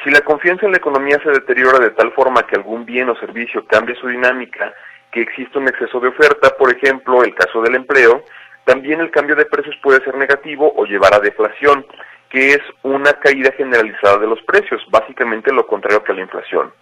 Si 0.03 0.11
la 0.11 0.21
confianza 0.21 0.65
en 0.65 0.73
la 0.73 0.77
economía 0.77 1.19
se 1.23 1.31
deteriora 1.31 1.79
de 1.79 1.91
tal 1.91 2.11
forma 2.11 2.43
que 2.43 2.55
algún 2.55 2.85
bien 2.85 3.09
o 3.09 3.15
servicio 3.15 3.65
cambie 3.65 3.95
su 3.95 4.07
dinámica, 4.07 4.73
que 5.11 5.21
existe 5.21 5.57
un 5.57 5.67
exceso 5.67 5.99
de 5.99 6.09
oferta, 6.09 6.49
por 6.57 6.75
ejemplo, 6.75 7.23
el 7.23 7.33
caso 7.35 7.61
del 7.61 7.75
empleo, 7.75 8.23
también 8.65 9.01
el 9.01 9.11
cambio 9.11 9.35
de 9.35 9.45
precios 9.45 9.75
puede 9.81 10.03
ser 10.03 10.15
negativo 10.15 10.73
o 10.75 10.85
llevar 10.85 11.13
a 11.13 11.19
deflación, 11.19 11.85
que 12.29 12.49
es 12.49 12.61
una 12.81 13.13
caída 13.13 13.51
generalizada 13.57 14.17
de 14.17 14.27
los 14.27 14.41
precios, 14.43 14.81
básicamente 14.89 15.53
lo 15.53 15.67
contrario 15.67 16.03
que 16.03 16.13
la 16.13 16.21
inflación. 16.21 16.73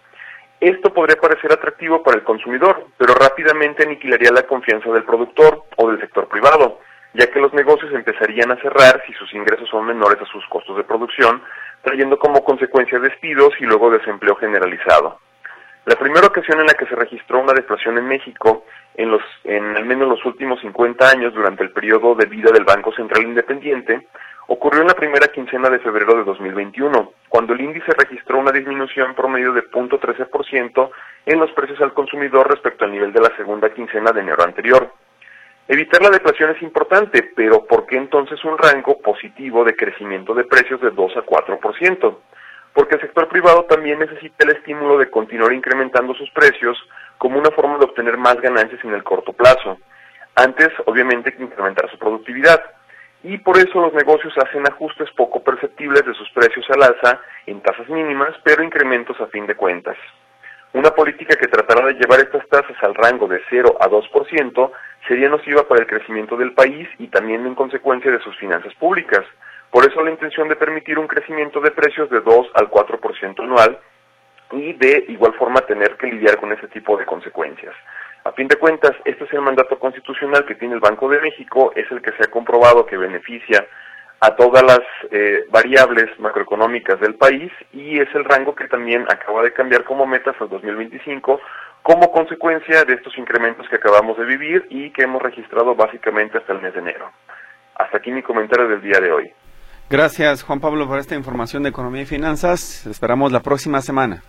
Esto 0.60 0.94
podría 0.94 1.20
parecer 1.20 1.52
atractivo 1.52 2.02
para 2.02 2.18
el 2.18 2.24
consumidor, 2.24 2.86
pero 2.96 3.14
rápidamente 3.14 3.82
aniquilaría 3.82 4.30
la 4.30 4.44
confianza 4.44 4.90
del 4.92 5.02
productor 5.02 5.64
o 5.76 5.90
del 5.90 6.00
sector 6.00 6.28
privado, 6.28 6.78
ya 7.14 7.26
que 7.26 7.40
los 7.40 7.52
negocios 7.52 7.92
empezarían 7.92 8.52
a 8.52 8.60
cerrar 8.62 9.02
si 9.06 9.12
sus 9.14 9.34
ingresos 9.34 9.68
son 9.68 9.84
menores 9.84 10.22
a 10.22 10.26
sus 10.26 10.46
costos 10.46 10.76
de 10.76 10.84
producción, 10.84 11.42
trayendo 11.82 12.16
como 12.18 12.44
consecuencia 12.44 13.00
despidos 13.00 13.52
y 13.58 13.64
luego 13.64 13.90
desempleo 13.90 14.36
generalizado. 14.36 15.18
La 15.84 15.96
primera 15.96 16.28
ocasión 16.28 16.60
en 16.60 16.66
la 16.66 16.74
que 16.74 16.86
se 16.86 16.94
registró 16.94 17.40
una 17.40 17.52
deflación 17.52 17.98
en 17.98 18.06
México, 18.06 18.64
en, 18.94 19.10
los, 19.10 19.22
en 19.42 19.76
al 19.76 19.84
menos 19.84 20.08
los 20.08 20.24
últimos 20.24 20.60
50 20.60 21.10
años 21.10 21.34
durante 21.34 21.64
el 21.64 21.72
periodo 21.72 22.14
de 22.14 22.26
vida 22.26 22.50
del 22.52 22.64
Banco 22.64 22.92
Central 22.92 23.24
Independiente, 23.24 24.06
ocurrió 24.46 24.82
en 24.82 24.88
la 24.88 24.94
primera 24.94 25.26
quincena 25.28 25.70
de 25.70 25.80
febrero 25.80 26.14
de 26.14 26.24
2021, 26.24 27.12
cuando 27.28 27.52
el 27.52 27.60
índice 27.62 27.90
registró 27.98 28.38
una 28.38 28.52
disminución 28.52 29.14
promedio 29.14 29.52
de 29.52 29.62
0.13% 29.70 30.90
en 31.26 31.40
los 31.40 31.50
precios 31.52 31.80
al 31.80 31.94
consumidor 31.94 32.48
respecto 32.48 32.84
al 32.84 32.92
nivel 32.92 33.12
de 33.12 33.20
la 33.20 33.36
segunda 33.36 33.72
quincena 33.72 34.12
de 34.12 34.20
enero 34.20 34.44
anterior. 34.44 34.92
Evitar 35.66 36.02
la 36.02 36.10
deflación 36.10 36.50
es 36.50 36.62
importante, 36.62 37.32
pero 37.34 37.64
¿por 37.64 37.86
qué 37.86 37.96
entonces 37.96 38.44
un 38.44 38.58
rango 38.58 39.00
positivo 39.00 39.64
de 39.64 39.74
crecimiento 39.74 40.34
de 40.34 40.44
precios 40.44 40.80
de 40.80 40.90
2 40.90 41.16
a 41.16 41.24
4%? 41.24 42.16
Porque 42.74 42.94
el 42.94 43.00
sector 43.00 43.28
privado 43.28 43.64
también 43.64 43.98
necesita 43.98 44.44
el 44.44 44.56
estímulo 44.56 44.98
de 44.98 45.10
continuar 45.10 45.52
incrementando 45.52 46.14
sus 46.14 46.30
precios 46.30 46.78
como 47.18 47.38
una 47.38 47.50
forma 47.50 47.78
de 47.78 47.84
obtener 47.84 48.16
más 48.16 48.40
ganancias 48.40 48.82
en 48.84 48.94
el 48.94 49.04
corto 49.04 49.32
plazo, 49.32 49.78
antes 50.34 50.68
obviamente 50.86 51.32
que 51.32 51.42
incrementar 51.42 51.90
su 51.90 51.98
productividad. 51.98 52.62
Y 53.24 53.38
por 53.38 53.56
eso 53.56 53.80
los 53.80 53.92
negocios 53.94 54.34
hacen 54.38 54.66
ajustes 54.66 55.08
poco 55.16 55.42
perceptibles 55.44 56.04
de 56.04 56.14
sus 56.14 56.28
precios 56.30 56.64
al 56.70 56.82
alza 56.82 57.20
en 57.46 57.60
tasas 57.60 57.88
mínimas, 57.88 58.34
pero 58.42 58.64
incrementos 58.64 59.20
a 59.20 59.26
fin 59.28 59.46
de 59.46 59.54
cuentas. 59.54 59.96
Una 60.72 60.90
política 60.90 61.36
que 61.36 61.48
tratará 61.48 61.86
de 61.86 61.94
llevar 61.94 62.20
estas 62.20 62.48
tasas 62.48 62.76
al 62.82 62.94
rango 62.94 63.28
de 63.28 63.40
0 63.50 63.76
a 63.78 63.88
2% 63.88 64.70
sería 65.06 65.28
nociva 65.28 65.68
para 65.68 65.82
el 65.82 65.86
crecimiento 65.86 66.36
del 66.36 66.54
país 66.54 66.88
y 66.98 67.08
también 67.08 67.46
en 67.46 67.54
consecuencia 67.54 68.10
de 68.10 68.20
sus 68.20 68.36
finanzas 68.38 68.74
públicas. 68.74 69.24
Por 69.72 69.86
eso 69.86 70.02
la 70.02 70.10
intención 70.10 70.48
de 70.48 70.56
permitir 70.56 70.98
un 70.98 71.08
crecimiento 71.08 71.58
de 71.58 71.70
precios 71.70 72.10
de 72.10 72.20
2 72.20 72.46
al 72.52 72.68
4% 72.68 73.42
anual 73.42 73.78
y 74.52 74.74
de 74.74 75.06
igual 75.08 75.32
forma 75.32 75.62
tener 75.62 75.96
que 75.96 76.08
lidiar 76.08 76.36
con 76.38 76.52
ese 76.52 76.68
tipo 76.68 76.94
de 76.98 77.06
consecuencias. 77.06 77.74
A 78.24 78.32
fin 78.32 78.48
de 78.48 78.56
cuentas, 78.56 78.92
este 79.06 79.24
es 79.24 79.32
el 79.32 79.40
mandato 79.40 79.78
constitucional 79.78 80.44
que 80.44 80.56
tiene 80.56 80.74
el 80.74 80.80
Banco 80.80 81.08
de 81.08 81.22
México, 81.22 81.72
es 81.74 81.90
el 81.90 82.02
que 82.02 82.12
se 82.12 82.24
ha 82.24 82.30
comprobado 82.30 82.84
que 82.84 82.98
beneficia 82.98 83.66
a 84.20 84.36
todas 84.36 84.62
las 84.62 84.80
eh, 85.10 85.46
variables 85.48 86.20
macroeconómicas 86.20 87.00
del 87.00 87.14
país 87.14 87.50
y 87.72 87.98
es 87.98 88.14
el 88.14 88.26
rango 88.26 88.54
que 88.54 88.68
también 88.68 89.06
acaba 89.08 89.42
de 89.42 89.54
cambiar 89.54 89.84
como 89.84 90.04
metas 90.04 90.36
al 90.38 90.50
2025 90.50 91.40
como 91.80 92.12
consecuencia 92.12 92.84
de 92.84 92.92
estos 92.92 93.16
incrementos 93.16 93.66
que 93.70 93.76
acabamos 93.76 94.18
de 94.18 94.26
vivir 94.26 94.66
y 94.68 94.90
que 94.90 95.04
hemos 95.04 95.22
registrado 95.22 95.74
básicamente 95.74 96.36
hasta 96.36 96.52
el 96.52 96.60
mes 96.60 96.74
de 96.74 96.80
enero. 96.80 97.10
Hasta 97.74 97.96
aquí 97.96 98.12
mi 98.12 98.22
comentario 98.22 98.68
del 98.68 98.82
día 98.82 99.00
de 99.00 99.10
hoy. 99.10 99.32
Gracias 99.92 100.42
Juan 100.42 100.58
Pablo 100.58 100.88
por 100.88 100.98
esta 100.98 101.14
información 101.16 101.64
de 101.64 101.68
economía 101.68 102.00
y 102.00 102.06
finanzas. 102.06 102.86
Esperamos 102.86 103.30
la 103.30 103.40
próxima 103.40 103.82
semana. 103.82 104.22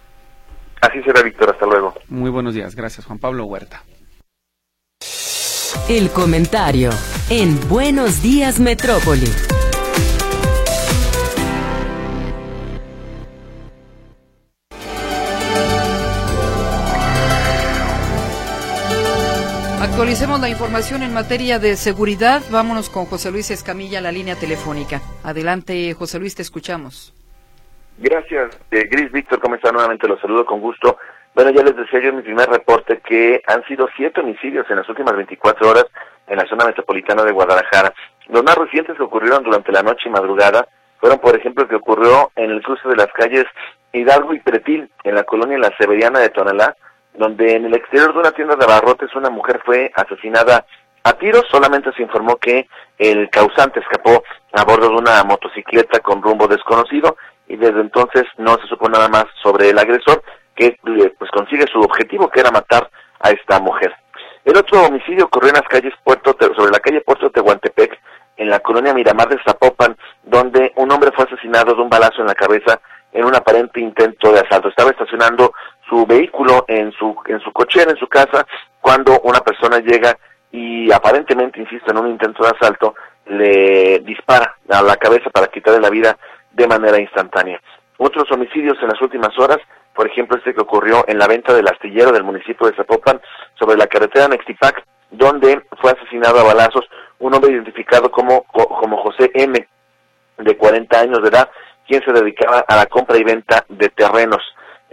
Así 0.81 1.01
será, 1.03 1.21
Víctor. 1.21 1.51
Hasta 1.51 1.65
luego. 1.65 1.93
Muy 2.09 2.29
buenos 2.29 2.53
días. 2.53 2.75
Gracias, 2.75 3.05
Juan 3.05 3.17
Pablo 3.17 3.45
Huerta. 3.45 3.81
El 5.87 6.09
comentario 6.09 6.89
en 7.29 7.57
Buenos 7.69 8.21
Días 8.21 8.59
Metrópoli. 8.59 9.31
Actualicemos 19.93 20.39
la 20.39 20.49
información 20.49 21.03
en 21.03 21.13
materia 21.13 21.59
de 21.59 21.75
seguridad. 21.75 22.41
Vámonos 22.49 22.89
con 22.89 23.05
José 23.05 23.29
Luis 23.29 23.51
Escamilla, 23.51 24.01
la 24.01 24.11
línea 24.11 24.35
telefónica. 24.35 25.01
Adelante, 25.23 25.93
José 25.93 26.17
Luis, 26.17 26.33
te 26.33 26.41
escuchamos. 26.41 27.13
Gracias, 27.99 28.59
eh, 28.71 28.87
Gris 28.89 29.11
Víctor, 29.11 29.39
¿cómo 29.39 29.53
está? 29.53 29.71
Nuevamente 29.71 30.07
los 30.07 30.19
saludo 30.19 30.47
con 30.47 30.61
gusto. 30.61 30.97
Bueno, 31.35 31.51
ya 31.51 31.61
les 31.61 31.75
decía 31.77 31.99
yo 32.01 32.09
en 32.09 32.15
mi 32.15 32.21
primer 32.23 32.49
reporte 32.49 33.01
que 33.07 33.43
han 33.45 33.63
sido 33.65 33.87
siete 33.95 34.21
homicidios 34.21 34.65
en 34.71 34.77
las 34.77 34.89
últimas 34.89 35.15
24 35.15 35.69
horas 35.69 35.85
en 36.25 36.37
la 36.37 36.47
zona 36.47 36.65
metropolitana 36.65 37.23
de 37.23 37.31
Guadalajara. 37.31 37.93
Los 38.29 38.43
más 38.43 38.57
recientes 38.57 38.97
que 38.97 39.03
ocurrieron 39.03 39.43
durante 39.43 39.71
la 39.71 39.83
noche 39.83 40.09
y 40.09 40.09
madrugada 40.09 40.67
fueron, 40.97 41.19
por 41.19 41.35
ejemplo, 41.35 41.65
el 41.65 41.69
que 41.69 41.75
ocurrió 41.75 42.31
en 42.35 42.49
el 42.49 42.63
cruce 42.63 42.89
de 42.89 42.95
las 42.95 43.13
calles 43.13 43.45
Hidalgo 43.91 44.33
y 44.33 44.39
Pretil, 44.39 44.89
en 45.03 45.13
la 45.13 45.23
colonia 45.23 45.59
La 45.59 45.71
Severiana 45.77 46.19
de 46.19 46.29
Tonalá, 46.29 46.75
donde 47.15 47.55
en 47.55 47.65
el 47.65 47.75
exterior 47.75 48.13
de 48.13 48.19
una 48.19 48.31
tienda 48.31 48.55
de 48.55 48.65
abarrotes 48.65 49.15
una 49.15 49.29
mujer 49.29 49.61
fue 49.65 49.91
asesinada 49.95 50.65
a 51.03 51.13
tiros. 51.13 51.43
Solamente 51.51 51.91
se 51.93 52.01
informó 52.01 52.37
que 52.37 52.67
el 52.97 53.29
causante 53.29 53.79
escapó 53.79 54.23
a 54.53 54.63
bordo 54.63 54.89
de 54.89 54.95
una 54.95 55.23
motocicleta 55.23 55.99
con 55.99 56.21
rumbo 56.21 56.47
desconocido 56.47 57.17
y 57.47 57.57
desde 57.57 57.81
entonces 57.81 58.23
no 58.37 58.55
se 58.55 58.67
supo 58.67 58.89
nada 58.89 59.07
más 59.09 59.25
sobre 59.41 59.69
el 59.69 59.79
agresor 59.79 60.23
que 60.55 60.67
eh, 60.67 61.13
pues 61.17 61.31
consigue 61.31 61.65
su 61.71 61.79
objetivo 61.79 62.29
que 62.29 62.39
era 62.39 62.51
matar 62.51 62.89
a 63.19 63.31
esta 63.31 63.59
mujer. 63.59 63.93
El 64.45 64.57
otro 64.57 64.83
homicidio 64.83 65.25
ocurrió 65.25 65.49
en 65.49 65.55
las 65.55 65.67
calles 65.69 65.93
Puerto 66.03 66.35
sobre 66.55 66.71
la 66.71 66.79
calle 66.79 67.01
Puerto 67.01 67.29
Tehuantepec 67.29 67.97
en 68.37 68.49
la 68.49 68.59
colonia 68.59 68.93
Miramar 68.93 69.29
de 69.29 69.41
Zapopan, 69.43 69.95
donde 70.23 70.73
un 70.75 70.91
hombre 70.91 71.11
fue 71.15 71.25
asesinado 71.25 71.75
de 71.75 71.81
un 71.81 71.89
balazo 71.89 72.21
en 72.21 72.27
la 72.27 72.35
cabeza 72.35 72.81
en 73.13 73.25
un 73.25 73.35
aparente 73.35 73.79
intento 73.79 74.31
de 74.31 74.39
asalto. 74.39 74.69
Estaba 74.69 74.89
estacionando 74.89 75.53
su 75.87 76.05
vehículo 76.05 76.65
en 76.67 76.91
su 76.93 77.15
en 77.27 77.39
su 77.39 77.51
cochera 77.51 77.91
en 77.91 77.97
su 77.97 78.07
casa 78.07 78.45
cuando 78.81 79.19
una 79.23 79.39
persona 79.39 79.79
llega 79.79 80.17
y 80.51 80.91
aparentemente, 80.91 81.59
insisto, 81.59 81.91
en 81.91 81.97
un 81.97 82.11
intento 82.11 82.43
de 82.43 82.49
asalto 82.49 82.95
le 83.25 83.99
dispara 83.99 84.55
a 84.69 84.81
la 84.81 84.97
cabeza 84.97 85.29
para 85.29 85.47
quitarle 85.47 85.79
la 85.79 85.89
vida 85.89 86.17
de 86.51 86.67
manera 86.67 86.99
instantánea. 86.99 87.59
Otros 87.97 88.31
homicidios 88.31 88.77
en 88.81 88.89
las 88.89 89.01
últimas 89.01 89.37
horas, 89.39 89.57
por 89.95 90.07
ejemplo 90.07 90.37
este 90.37 90.53
que 90.53 90.61
ocurrió 90.61 91.05
en 91.07 91.17
la 91.17 91.27
venta 91.27 91.53
del 91.53 91.67
astillero 91.67 92.11
del 92.11 92.23
municipio 92.23 92.67
de 92.67 92.75
Zapopan 92.75 93.19
sobre 93.57 93.77
la 93.77 93.87
carretera 93.87 94.27
Nextipac, 94.27 94.83
donde 95.09 95.63
fue 95.81 95.91
asesinado 95.91 96.39
a 96.39 96.43
balazos 96.43 96.85
un 97.19 97.33
hombre 97.33 97.53
identificado 97.53 98.11
como, 98.11 98.43
como 98.43 98.97
José 98.97 99.31
M, 99.33 99.67
de 100.37 100.57
40 100.57 100.99
años 100.99 101.21
de 101.21 101.29
edad, 101.29 101.49
quien 101.87 102.03
se 102.03 102.11
dedicaba 102.11 102.65
a 102.67 102.75
la 102.75 102.85
compra 102.87 103.17
y 103.17 103.23
venta 103.23 103.65
de 103.69 103.89
terrenos. 103.89 104.41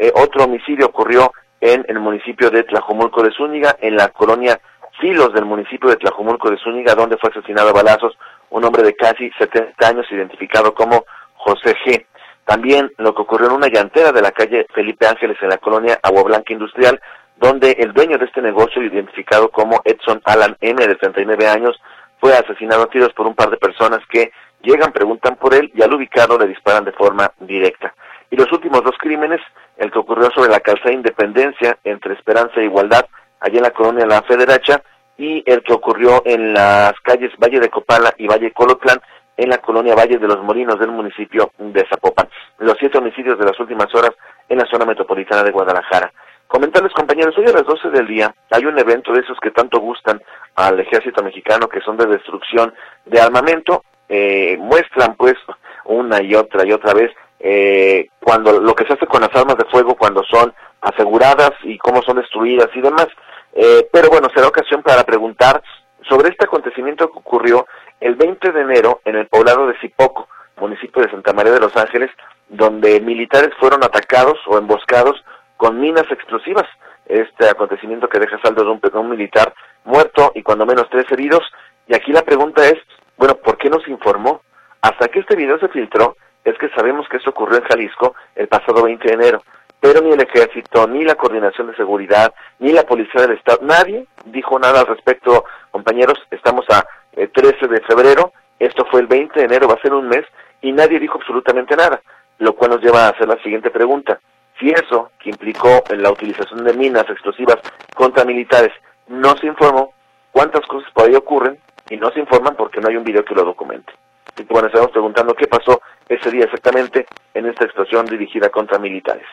Eh, 0.03 0.11
otro 0.15 0.45
homicidio 0.45 0.87
ocurrió 0.87 1.31
en 1.61 1.85
el 1.87 2.01
municipio 2.01 2.49
de 2.51 2.63
Tlajomulco 2.63 3.23
de 3.23 3.33
Zúñiga, 3.33 3.77
en 3.83 3.97
la 3.97 4.09
colonia 4.09 4.59
Filos 4.99 5.35
del 5.35 5.45
municipio 5.45 5.91
de 5.91 5.97
Tlajomulco 5.97 6.51
de 6.51 6.57
Zúñiga, 6.57 6.95
donde 6.95 7.19
fue 7.19 7.29
asesinado 7.29 7.69
a 7.69 7.75
balazos 7.75 8.17
un 8.49 8.65
hombre 8.65 8.83
de 8.83 8.97
casi 8.97 9.31
70 9.39 9.87
años 9.87 10.07
identificado 10.11 10.73
como 10.73 11.05
José 11.35 11.77
G. 11.85 12.07
También 12.47 12.91
lo 12.97 13.15
que 13.15 13.21
ocurrió 13.21 13.49
en 13.49 13.57
una 13.57 13.69
llantera 13.69 14.11
de 14.11 14.23
la 14.23 14.31
calle 14.31 14.65
Felipe 14.75 15.07
Ángeles 15.07 15.37
en 15.43 15.51
la 15.51 15.59
colonia 15.59 16.01
Agua 16.03 16.23
Blanca 16.23 16.55
Industrial, 16.55 16.99
donde 17.37 17.73
el 17.73 17.93
dueño 17.93 18.17
de 18.17 18.25
este 18.25 18.41
negocio, 18.41 18.83
identificado 18.83 19.51
como 19.51 19.83
Edson 19.85 20.23
Alan 20.25 20.57
M, 20.63 20.87
de 20.87 20.95
39 20.95 21.47
años, 21.47 21.79
fue 22.19 22.33
asesinado 22.33 22.85
a 22.85 22.89
tiros 22.89 23.13
por 23.13 23.27
un 23.27 23.35
par 23.35 23.51
de 23.51 23.59
personas 23.59 24.01
que 24.09 24.33
llegan, 24.63 24.93
preguntan 24.93 25.37
por 25.37 25.53
él 25.53 25.71
y 25.75 25.83
al 25.83 25.93
ubicarlo 25.93 26.39
le 26.39 26.47
disparan 26.47 26.87
de 26.87 26.93
forma 26.93 27.31
directa. 27.41 27.93
Y 28.31 28.37
los 28.37 28.51
últimos 28.51 28.83
dos 28.83 28.95
crímenes, 28.99 29.41
el 29.81 29.91
que 29.91 29.99
ocurrió 29.99 30.31
sobre 30.31 30.51
la 30.51 30.61
calzada 30.61 30.93
Independencia 30.93 31.79
entre 31.85 32.13
Esperanza 32.15 32.61
e 32.61 32.65
Igualdad, 32.65 33.07
allá 33.41 33.57
en 33.57 33.63
la 33.63 33.71
colonia 33.71 34.07
La 34.07 34.23
Federacha, 34.23 34.83
y 35.17 35.43
el 35.47 35.63
que 35.63 35.73
ocurrió 35.73 36.23
en 36.27 36.53
las 36.53 36.93
calles 37.03 37.33
Valle 37.43 37.61
de 37.61 37.71
Copala 37.71 38.13
y 38.19 38.27
Valle 38.27 38.53
Colotlán, 38.53 39.01
en 39.39 39.49
la 39.49 39.59
colonia 39.59 39.95
Valle 39.95 40.19
de 40.19 40.29
los 40.29 40.43
Molinos 40.43 40.79
del 40.79 40.91
municipio 40.91 41.53
de 41.57 41.87
Zapopan. 41.89 42.29
Los 42.59 42.77
siete 42.79 42.99
homicidios 42.99 43.39
de 43.39 43.47
las 43.47 43.59
últimas 43.59 43.93
horas 43.95 44.11
en 44.51 44.59
la 44.59 44.67
zona 44.67 44.85
metropolitana 44.85 45.43
de 45.43 45.51
Guadalajara. 45.51 46.13
Comentarles, 46.47 46.93
compañeros, 46.93 47.39
hoy 47.39 47.47
a 47.47 47.53
las 47.53 47.65
12 47.65 47.89
del 47.89 48.07
día 48.07 48.35
hay 48.51 48.67
un 48.67 48.79
evento 48.79 49.15
de 49.15 49.21
esos 49.21 49.39
que 49.41 49.51
tanto 49.51 49.81
gustan 49.81 50.21
al 50.57 50.79
ejército 50.79 51.23
mexicano, 51.23 51.69
que 51.69 51.81
son 51.81 51.97
de 51.97 52.07
destrucción 52.07 52.75
de 53.07 53.19
armamento. 53.19 53.83
Eh, 54.11 54.59
muestran, 54.59 55.15
pues, 55.15 55.37
una 55.85 56.21
y 56.21 56.35
otra 56.35 56.67
y 56.67 56.73
otra 56.73 56.93
vez 56.93 57.11
eh, 57.41 58.09
cuando 58.21 58.61
lo 58.61 58.75
que 58.75 58.85
se 58.85 58.93
hace 58.93 59.07
con 59.07 59.23
las 59.23 59.35
armas 59.35 59.57
de 59.57 59.65
fuego 59.65 59.97
cuando 59.97 60.23
son 60.25 60.53
aseguradas 60.83 61.53
y 61.65 61.79
cómo 61.79 62.03
son 62.03 62.17
destruidas 62.17 62.69
y 62.75 62.81
demás. 62.81 63.09
Eh, 63.55 63.89
pero 63.93 64.11
bueno, 64.11 64.29
será 64.35 64.49
ocasión 64.49 64.83
para 64.83 65.05
preguntar 65.05 65.63
sobre 66.09 66.29
este 66.29 66.45
acontecimiento 66.45 67.11
que 67.11 67.19
ocurrió 67.19 67.67
el 68.01 68.15
20 68.15 68.53
de 68.53 68.61
enero 68.61 69.01
en 69.05 69.17
el 69.17 69.27
poblado 69.27 69.67
de 69.67 69.79
Zipoco, 69.81 70.29
municipio 70.59 71.03
de 71.03 71.11
Santa 71.11 71.33
María 71.33 71.53
de 71.53 71.61
los 71.61 71.77
Ángeles, 71.77 72.11
donde 72.49 73.01
militares 73.01 73.51
fueron 73.59 73.83
atacados 73.85 74.39
o 74.47 74.59
emboscados 74.59 75.23
con 75.57 75.81
minas 75.81 76.05
explosivas. 76.11 76.67
Este 77.07 77.49
acontecimiento 77.49 78.09
que 78.09 78.21
deja 78.21 78.41
saldo 78.41 78.65
de 78.65 78.71
un, 78.71 78.81
un 78.93 79.11
militar 79.11 79.53
muerto 79.85 80.33
y 80.35 80.43
cuando 80.43 80.67
menos 80.67 80.89
tres 80.91 81.11
heridos. 81.11 81.43
Y 81.87 81.95
aquí 81.95 82.13
la 82.13 82.23
pregunta 82.23 82.65
es, 82.67 82.77
bueno, 83.17 83.35
¿por 83.37 83.59
qué 83.59 83.69
no 83.69 83.81
se 83.81 83.91
informó? 83.91 84.43
Hasta 84.81 85.09
que 85.09 85.21
este 85.21 85.37
video 85.37 85.59
se 85.59 85.69
filtró, 85.69 86.17
es 86.45 86.57
que 86.59 86.69
sabemos 86.71 87.09
que 87.09 87.19
esto 87.19 87.31
ocurrió 87.31 87.59
en 87.59 87.65
Jalisco 87.65 88.15
el 88.35 88.49
pasado 88.49 88.83
20 88.83 89.07
de 89.07 89.15
enero, 89.15 89.43
pero 89.81 90.01
ni 90.01 90.13
el 90.13 90.21
ejército, 90.21 90.87
ni 90.87 91.05
la 91.05 91.15
coordinación 91.15 91.69
de 91.69 91.77
seguridad, 91.77 92.33
ni 92.59 92.73
la 92.73 92.83
policía 92.83 93.23
del 93.23 93.33
Estado, 93.33 93.61
nadie 93.63 94.07
dijo 94.27 94.59
nada 94.59 94.81
al 94.81 94.87
respecto, 94.87 95.45
compañeros, 95.71 96.19
estamos 96.31 96.67
a 96.71 96.85
13 97.15 97.31
eh, 97.37 97.69
de 97.69 97.81
febrero, 97.83 98.33
esto 98.59 98.85
fue 98.91 99.01
el 99.01 99.07
20 99.07 99.39
de 99.39 99.47
enero, 99.47 99.69
va 99.69 99.75
a 99.75 99.83
ser 99.83 99.95
un 99.95 100.09
mes, 100.09 100.25
y 100.61 100.73
nadie 100.73 100.99
dijo 100.99 101.19
absolutamente 101.19 101.75
nada, 101.77 102.01
lo 102.39 102.55
cual 102.55 102.73
nos 102.73 102.83
lleva 102.83 103.07
a 103.07 103.11
hacer 103.11 103.27
la 103.27 103.43
siguiente 103.43 103.71
pregunta. 103.71 104.21
Si 104.59 104.69
eso, 104.69 105.11
que 105.19 105.31
implicó 105.31 105.83
en 105.89 106.03
la 106.03 106.11
utilización 106.11 106.65
de 106.65 106.75
minas 106.75 107.09
explosivas 107.09 107.57
contra 107.95 108.27
militares, 108.27 108.73
no 109.09 109.35
se 109.39 109.47
informó, 109.47 109.95
¿cuántas 110.31 110.67
cosas 110.67 110.91
por 110.93 111.07
ahí 111.07 111.15
ocurren? 111.15 111.59
Y 111.89 111.97
no 111.97 112.11
se 112.11 112.21
informan 112.21 112.55
porque 112.55 112.81
no 112.81 112.89
hay 112.89 112.97
un 112.97 113.05
video 113.05 113.25
que 113.25 113.35
lo 113.35 113.45
documente. 113.45 113.93
Y 114.39 114.43
bueno, 114.45 114.69
estamos 114.69 114.91
preguntando 114.91 115.35
qué 115.35 115.47
pasó 115.47 115.81
ese 116.09 116.31
día 116.31 116.45
exactamente 116.45 117.07
en 117.35 117.47
esta 117.47 117.65
explosión 117.65 118.07
dirigida 118.07 118.49
contra 118.49 118.79
militares. 118.79 119.27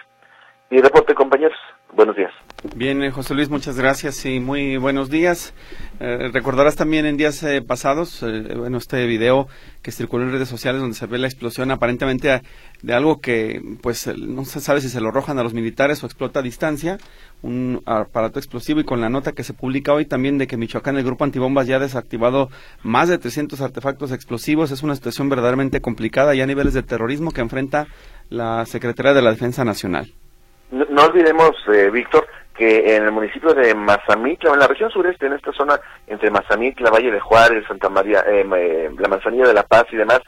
Y 0.70 0.82
reporte, 0.82 1.14
compañeros. 1.14 1.58
Buenos 1.94 2.16
días. 2.16 2.32
Bien, 2.76 3.02
eh, 3.02 3.12
José 3.12 3.34
Luis, 3.34 3.50
muchas 3.50 3.78
gracias 3.78 4.26
y 4.26 4.40
muy 4.40 4.78
buenos 4.78 5.10
días. 5.10 5.54
Eh, 6.00 6.30
recordarás 6.34 6.76
también 6.76 7.06
en 7.06 7.16
días 7.18 7.42
eh, 7.44 7.62
pasados, 7.62 8.22
eh, 8.24 8.56
bueno, 8.56 8.78
este 8.78 9.06
video 9.08 9.48
que 9.82 9.92
circuló 9.92 10.26
en 10.26 10.32
redes 10.32 10.50
sociales 10.50 10.82
donde 10.82 10.96
se 10.96 11.06
ve 11.08 11.18
la 11.18 11.28
explosión 11.28 11.72
aparentemente 11.72 12.42
de 12.82 12.94
algo 12.94 13.20
que, 13.20 13.62
pues, 13.82 14.08
no 14.18 14.44
se 14.46 14.60
sabe 14.60 14.82
si 14.82 14.90
se 14.90 15.00
lo 15.02 15.10
arrojan 15.10 15.40
a 15.40 15.44
los 15.44 15.54
militares 15.54 16.04
o 16.04 16.08
explota 16.08 16.42
a 16.42 16.44
distancia, 16.44 16.98
un 17.42 17.82
aparato 17.86 18.38
explosivo 18.38 18.80
y 18.80 18.84
con 18.84 19.02
la 19.02 19.10
nota 19.10 19.32
que 19.32 19.44
se 19.44 19.54
publica 19.54 19.94
hoy 19.94 20.06
también 20.06 20.38
de 20.38 20.48
que 20.48 20.58
Michoacán, 20.58 20.98
el 20.98 21.04
grupo 21.04 21.24
antibombas 21.24 21.68
ya 21.68 21.78
ha 21.78 21.80
desactivado 21.80 22.50
más 22.84 23.08
de 23.08 23.18
300 23.18 23.62
artefactos 23.62 24.12
explosivos. 24.12 24.72
Es 24.72 24.84
una 24.84 24.96
situación 24.96 25.30
verdaderamente 25.30 25.80
complicada 25.80 26.36
y 26.36 26.42
a 26.42 26.46
niveles 26.46 26.74
de 26.74 26.84
terrorismo 26.84 27.32
que 27.32 27.42
enfrenta 27.42 27.88
la 28.30 28.66
Secretaría 28.66 29.14
de 29.14 29.22
la 29.22 29.32
Defensa 29.32 29.64
Nacional. 29.64 30.14
No, 30.72 31.06
olvidemos, 31.06 31.52
eh, 31.74 31.90
Víctor, 31.90 32.28
que 32.54 32.96
en 32.96 33.04
el 33.04 33.12
municipio 33.12 33.54
de 33.54 33.74
Mazamitla, 33.74 34.54
en 34.54 34.60
la 34.60 34.68
región 34.68 34.90
sureste, 34.90 35.28
en 35.28 35.34
esta 35.34 35.54
zona 35.54 35.80
entre 36.08 36.32
Mazamitla, 36.32 36.90
Valle 36.90 37.12
de 37.12 37.20
Juárez, 37.20 37.66
Santa 37.68 37.88
María, 37.88 38.24
eh, 38.28 38.90
la 38.98 39.08
Manzanilla 39.08 39.48
de 39.48 39.54
la 39.54 39.64
Paz 39.64 39.86
y 39.92 39.96
demás, 39.96 40.20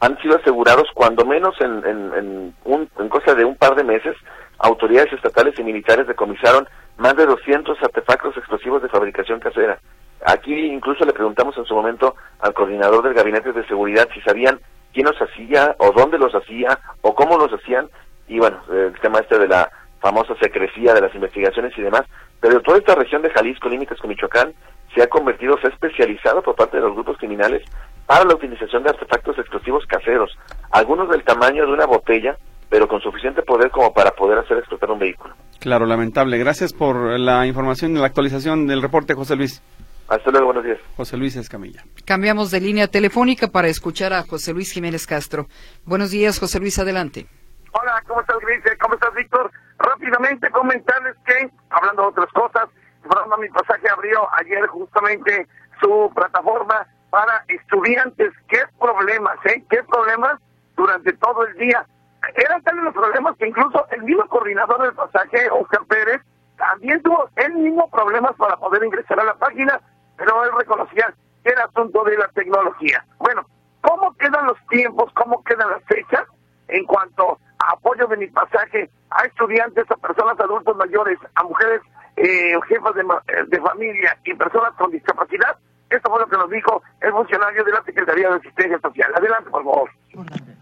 han 0.00 0.16
sido 0.20 0.36
asegurados 0.36 0.86
cuando 0.94 1.24
menos 1.24 1.60
en, 1.60 1.84
en, 1.84 2.14
en, 2.14 2.54
un, 2.64 2.88
en 2.98 3.08
cosa 3.08 3.34
de 3.34 3.44
un 3.44 3.56
par 3.56 3.74
de 3.74 3.82
meses, 3.82 4.16
autoridades 4.58 5.12
estatales 5.12 5.58
y 5.58 5.64
militares 5.64 6.06
decomisaron 6.06 6.68
más 6.98 7.16
de 7.16 7.26
200 7.26 7.82
artefactos 7.82 8.36
explosivos 8.36 8.82
de 8.82 8.88
fabricación 8.88 9.40
casera. 9.40 9.78
Aquí 10.24 10.54
incluso 10.54 11.04
le 11.04 11.12
preguntamos 11.12 11.56
en 11.56 11.64
su 11.64 11.74
momento 11.74 12.14
al 12.40 12.54
coordinador 12.54 13.02
del 13.02 13.14
gabinete 13.14 13.52
de 13.52 13.66
seguridad 13.66 14.08
si 14.12 14.20
sabían 14.20 14.60
quién 14.92 15.06
los 15.06 15.16
hacía 15.20 15.74
o 15.78 15.92
dónde 15.92 16.18
los 16.18 16.34
hacía 16.34 16.78
o 17.02 17.14
cómo 17.14 17.38
los 17.38 17.52
hacían 17.52 17.88
y 18.26 18.38
bueno, 18.38 18.60
el 18.70 18.98
tema 19.00 19.20
este 19.20 19.38
de 19.38 19.48
la 19.48 19.70
famosa 20.00 20.34
secrecía 20.40 20.94
de 20.94 21.00
las 21.00 21.14
investigaciones 21.14 21.76
y 21.76 21.82
demás, 21.82 22.02
pero 22.40 22.60
toda 22.60 22.78
esta 22.78 22.94
región 22.94 23.22
de 23.22 23.30
Jalisco, 23.30 23.68
límites 23.68 23.98
con 23.98 24.10
Michoacán, 24.10 24.52
se 24.94 25.02
ha 25.02 25.06
convertido, 25.08 25.58
se 25.60 25.66
ha 25.66 25.70
especializado 25.70 26.42
por 26.42 26.54
parte 26.54 26.76
de 26.76 26.82
los 26.82 26.94
grupos 26.94 27.16
criminales 27.18 27.62
para 28.06 28.24
la 28.24 28.34
utilización 28.34 28.82
de 28.82 28.90
artefactos 28.90 29.38
explosivos 29.38 29.84
caseros, 29.86 30.36
algunos 30.70 31.10
del 31.10 31.24
tamaño 31.24 31.66
de 31.66 31.72
una 31.72 31.86
botella, 31.86 32.36
pero 32.70 32.88
con 32.88 33.00
suficiente 33.00 33.42
poder 33.42 33.70
como 33.70 33.92
para 33.92 34.10
poder 34.12 34.38
hacer 34.38 34.58
explotar 34.58 34.90
un 34.90 34.98
vehículo. 34.98 35.34
Claro, 35.60 35.86
lamentable. 35.86 36.38
Gracias 36.38 36.72
por 36.72 37.18
la 37.18 37.46
información 37.46 37.92
y 37.92 38.00
la 38.00 38.06
actualización 38.06 38.66
del 38.66 38.82
reporte, 38.82 39.14
José 39.14 39.36
Luis. 39.36 39.62
Hasta 40.08 40.30
luego, 40.30 40.46
buenos 40.46 40.64
días. 40.64 40.78
José 40.96 41.18
Luis 41.18 41.36
Escamilla. 41.36 41.84
Cambiamos 42.06 42.50
de 42.50 42.60
línea 42.60 42.88
telefónica 42.88 43.48
para 43.48 43.68
escuchar 43.68 44.14
a 44.14 44.22
José 44.22 44.54
Luis 44.54 44.72
Jiménez 44.72 45.06
Castro. 45.06 45.46
Buenos 45.84 46.10
días, 46.10 46.38
José 46.38 46.60
Luis, 46.60 46.78
adelante. 46.78 47.26
Hola, 47.72 48.02
¿cómo 48.06 48.20
estás, 48.22 48.38
Gris? 48.40 48.62
¿Cómo 48.80 48.94
estás, 48.94 49.14
Víctor? 49.14 49.50
Rápidamente 49.78 50.50
comentarles 50.50 51.16
que, 51.24 51.50
hablando 51.70 52.02
de 52.02 52.08
otras 52.08 52.32
cosas, 52.32 52.68
Fernando 53.02 53.38
Mi 53.38 53.48
Pasaje 53.48 53.88
abrió 53.88 54.28
ayer 54.34 54.66
justamente 54.66 55.46
su 55.80 56.10
plataforma 56.14 56.86
para 57.10 57.44
estudiantes. 57.48 58.32
¿Qué 58.48 58.60
problemas, 58.78 59.38
eh? 59.46 59.64
¿Qué 59.70 59.82
problemas 59.84 60.40
durante 60.76 61.12
todo 61.14 61.46
el 61.46 61.54
día? 61.56 61.86
Eran 62.34 62.62
tales 62.62 62.82
los 62.82 62.94
problemas 62.94 63.36
que 63.36 63.48
incluso 63.48 63.86
el 63.90 64.02
mismo 64.02 64.26
coordinador 64.26 64.82
del 64.82 64.94
pasaje, 64.94 65.48
Oscar 65.50 65.84
Pérez, 65.86 66.20
también 66.56 67.00
tuvo 67.02 67.28
el 67.36 67.54
mismo 67.54 67.88
problemas 67.90 68.34
para 68.36 68.56
poder 68.56 68.82
ingresar 68.82 69.20
a 69.20 69.24
la 69.24 69.34
página, 69.34 69.80
pero 70.16 70.44
él 70.44 70.50
reconocía 70.58 71.14
que 71.44 71.50
era 71.50 71.64
asunto 71.64 72.02
de 72.02 72.18
la 72.18 72.28
tecnología. 72.28 73.04
Bueno, 73.18 73.46
¿cómo 73.80 74.12
quedan 74.16 74.46
los 74.46 74.58
tiempos? 74.68 75.12
¿Cómo 75.14 75.42
quedan 75.44 75.70
las 75.70 75.84
fechas 75.84 76.24
en 76.66 76.84
cuanto 76.84 77.38
apoyo 77.72 78.06
de 78.06 78.16
mi 78.16 78.26
pasaje 78.28 78.90
a 79.10 79.24
estudiantes, 79.24 79.84
a 79.90 79.96
personas 79.96 80.38
adultos 80.40 80.76
mayores, 80.76 81.18
a 81.34 81.44
mujeres 81.44 81.82
eh, 82.16 82.54
jefas 82.68 82.94
de, 82.94 83.04
de 83.46 83.60
familia 83.60 84.16
y 84.24 84.34
personas 84.34 84.72
con 84.74 84.90
discapacidad? 84.90 85.56
Esto 85.90 86.10
fue 86.10 86.20
lo 86.20 86.26
que 86.26 86.36
nos 86.36 86.50
dijo 86.50 86.82
el 87.00 87.12
funcionario 87.12 87.64
de 87.64 87.72
la 87.72 87.82
Secretaría 87.82 88.28
de 88.28 88.36
Asistencia 88.36 88.78
Social. 88.80 89.10
Adelante, 89.14 89.50
por 89.50 89.64
favor. 89.64 89.90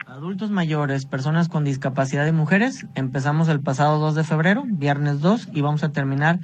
Adultos 0.06 0.50
mayores, 0.50 1.04
personas 1.04 1.48
con 1.48 1.64
discapacidad 1.64 2.26
y 2.26 2.32
mujeres, 2.32 2.86
empezamos 2.94 3.48
el 3.48 3.60
pasado 3.60 3.98
2 3.98 4.14
de 4.14 4.24
febrero, 4.24 4.62
viernes 4.66 5.20
2, 5.20 5.48
y 5.52 5.62
vamos 5.62 5.82
a 5.82 5.90
terminar 5.90 6.38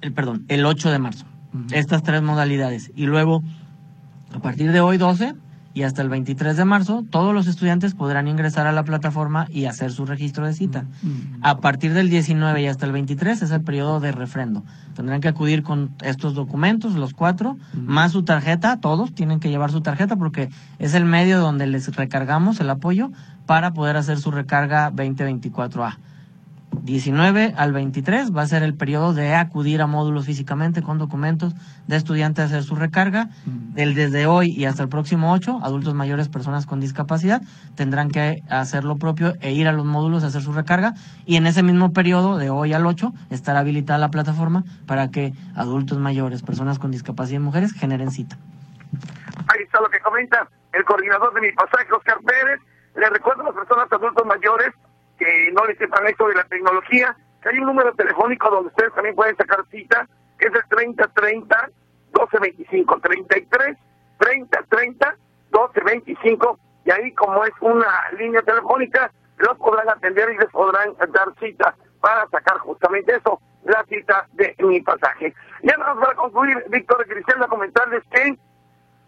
el, 0.00 0.12
perdón, 0.12 0.44
el 0.48 0.64
8 0.64 0.90
de 0.90 0.98
marzo. 0.98 1.26
Estas 1.72 2.02
tres 2.02 2.22
modalidades. 2.22 2.90
Y 2.94 3.06
luego, 3.06 3.42
a 4.34 4.40
partir 4.40 4.72
de 4.72 4.80
hoy 4.80 4.96
12 4.96 5.34
y 5.74 5.82
hasta 5.82 6.02
el 6.02 6.08
23 6.08 6.56
de 6.56 6.64
marzo, 6.64 7.04
todos 7.10 7.34
los 7.34 7.48
estudiantes 7.48 7.94
podrán 7.94 8.28
ingresar 8.28 8.68
a 8.68 8.72
la 8.72 8.84
plataforma 8.84 9.48
y 9.50 9.64
hacer 9.64 9.90
su 9.90 10.06
registro 10.06 10.46
de 10.46 10.54
cita. 10.54 10.86
A 11.42 11.58
partir 11.58 11.92
del 11.92 12.08
19 12.08 12.62
y 12.62 12.66
hasta 12.68 12.86
el 12.86 12.92
23 12.92 13.42
es 13.42 13.50
el 13.50 13.60
periodo 13.60 13.98
de 13.98 14.12
refrendo. 14.12 14.62
Tendrán 14.94 15.20
que 15.20 15.26
acudir 15.26 15.64
con 15.64 15.90
estos 16.02 16.34
documentos, 16.34 16.94
los 16.94 17.12
cuatro, 17.12 17.58
más 17.74 18.12
su 18.12 18.22
tarjeta, 18.22 18.78
todos 18.80 19.12
tienen 19.12 19.40
que 19.40 19.50
llevar 19.50 19.72
su 19.72 19.80
tarjeta 19.80 20.14
porque 20.14 20.48
es 20.78 20.94
el 20.94 21.04
medio 21.04 21.40
donde 21.40 21.66
les 21.66 21.94
recargamos 21.96 22.60
el 22.60 22.70
apoyo 22.70 23.10
para 23.44 23.72
poder 23.72 23.96
hacer 23.96 24.18
su 24.18 24.30
recarga 24.30 24.92
2024A. 24.92 25.98
19 26.84 27.54
al 27.56 27.72
23 27.72 28.36
va 28.36 28.42
a 28.42 28.46
ser 28.46 28.62
el 28.62 28.76
periodo 28.76 29.14
de 29.14 29.34
acudir 29.34 29.80
a 29.80 29.86
módulos 29.86 30.26
físicamente 30.26 30.82
con 30.82 30.98
documentos 30.98 31.54
de 31.86 31.96
estudiante 31.96 32.42
a 32.42 32.44
hacer 32.44 32.62
su 32.62 32.76
recarga. 32.76 33.30
El 33.74 33.94
desde 33.94 34.26
hoy 34.26 34.50
y 34.50 34.66
hasta 34.66 34.82
el 34.82 34.90
próximo 34.90 35.32
8, 35.32 35.60
adultos 35.62 35.94
mayores, 35.94 36.28
personas 36.28 36.66
con 36.66 36.80
discapacidad, 36.80 37.40
tendrán 37.74 38.10
que 38.10 38.42
hacer 38.50 38.84
lo 38.84 38.96
propio 38.96 39.32
e 39.40 39.52
ir 39.52 39.66
a 39.66 39.72
los 39.72 39.86
módulos 39.86 40.24
a 40.24 40.26
hacer 40.26 40.42
su 40.42 40.52
recarga. 40.52 40.92
Y 41.24 41.36
en 41.36 41.46
ese 41.46 41.62
mismo 41.62 41.94
periodo, 41.94 42.36
de 42.36 42.50
hoy 42.50 42.74
al 42.74 42.84
8, 42.84 43.14
estará 43.30 43.60
habilitada 43.60 43.98
la 43.98 44.10
plataforma 44.10 44.64
para 44.86 45.10
que 45.10 45.32
adultos 45.56 45.98
mayores, 45.98 46.42
personas 46.42 46.78
con 46.78 46.90
discapacidad 46.90 47.40
y 47.40 47.42
mujeres 47.42 47.72
generen 47.72 48.10
cita. 48.10 48.36
Ahí 49.48 49.62
está 49.62 49.80
lo 49.80 49.88
que 49.88 50.00
comenta 50.00 50.46
el 50.74 50.84
coordinador 50.84 51.32
de 51.32 51.40
mi 51.40 51.52
pasaje, 51.52 51.90
Oscar 51.96 52.18
Pérez. 52.26 52.60
Le 52.94 53.08
recuerdo 53.08 53.40
a 53.40 53.46
las 53.46 53.54
personas 53.54 53.90
adultos 53.90 54.26
mayores 54.26 54.74
que 55.18 55.50
no 55.52 55.64
les 55.66 55.78
sepan 55.78 56.06
esto 56.06 56.28
de 56.28 56.34
la 56.34 56.44
tecnología, 56.44 57.16
que 57.42 57.48
hay 57.48 57.58
un 57.58 57.66
número 57.66 57.94
telefónico 57.94 58.50
donde 58.50 58.68
ustedes 58.68 58.94
también 58.94 59.14
pueden 59.14 59.36
sacar 59.36 59.64
cita, 59.70 60.08
que 60.38 60.46
es 60.46 60.54
el 60.54 60.62
3030 60.68 61.70
1225 62.14 63.00
33 63.00 63.76
3030 64.18 65.16
1225 65.52 66.58
y 66.84 66.90
ahí 66.90 67.12
como 67.12 67.44
es 67.44 67.52
una 67.60 68.10
línea 68.18 68.42
telefónica 68.42 69.10
los 69.38 69.58
podrán 69.58 69.88
atender 69.88 70.30
y 70.30 70.38
les 70.38 70.50
podrán 70.50 70.94
dar 70.96 71.34
cita 71.40 71.74
para 72.00 72.26
sacar 72.28 72.58
justamente 72.58 73.16
eso, 73.16 73.40
la 73.64 73.84
cita 73.84 74.26
de 74.32 74.54
mi 74.58 74.80
pasaje. 74.80 75.34
Ya 75.62 75.76
más 75.78 75.96
para 75.98 76.14
concluir, 76.14 76.62
Víctor 76.68 77.04
Griselda, 77.06 77.48
comentarles 77.48 78.02
que 78.10 78.36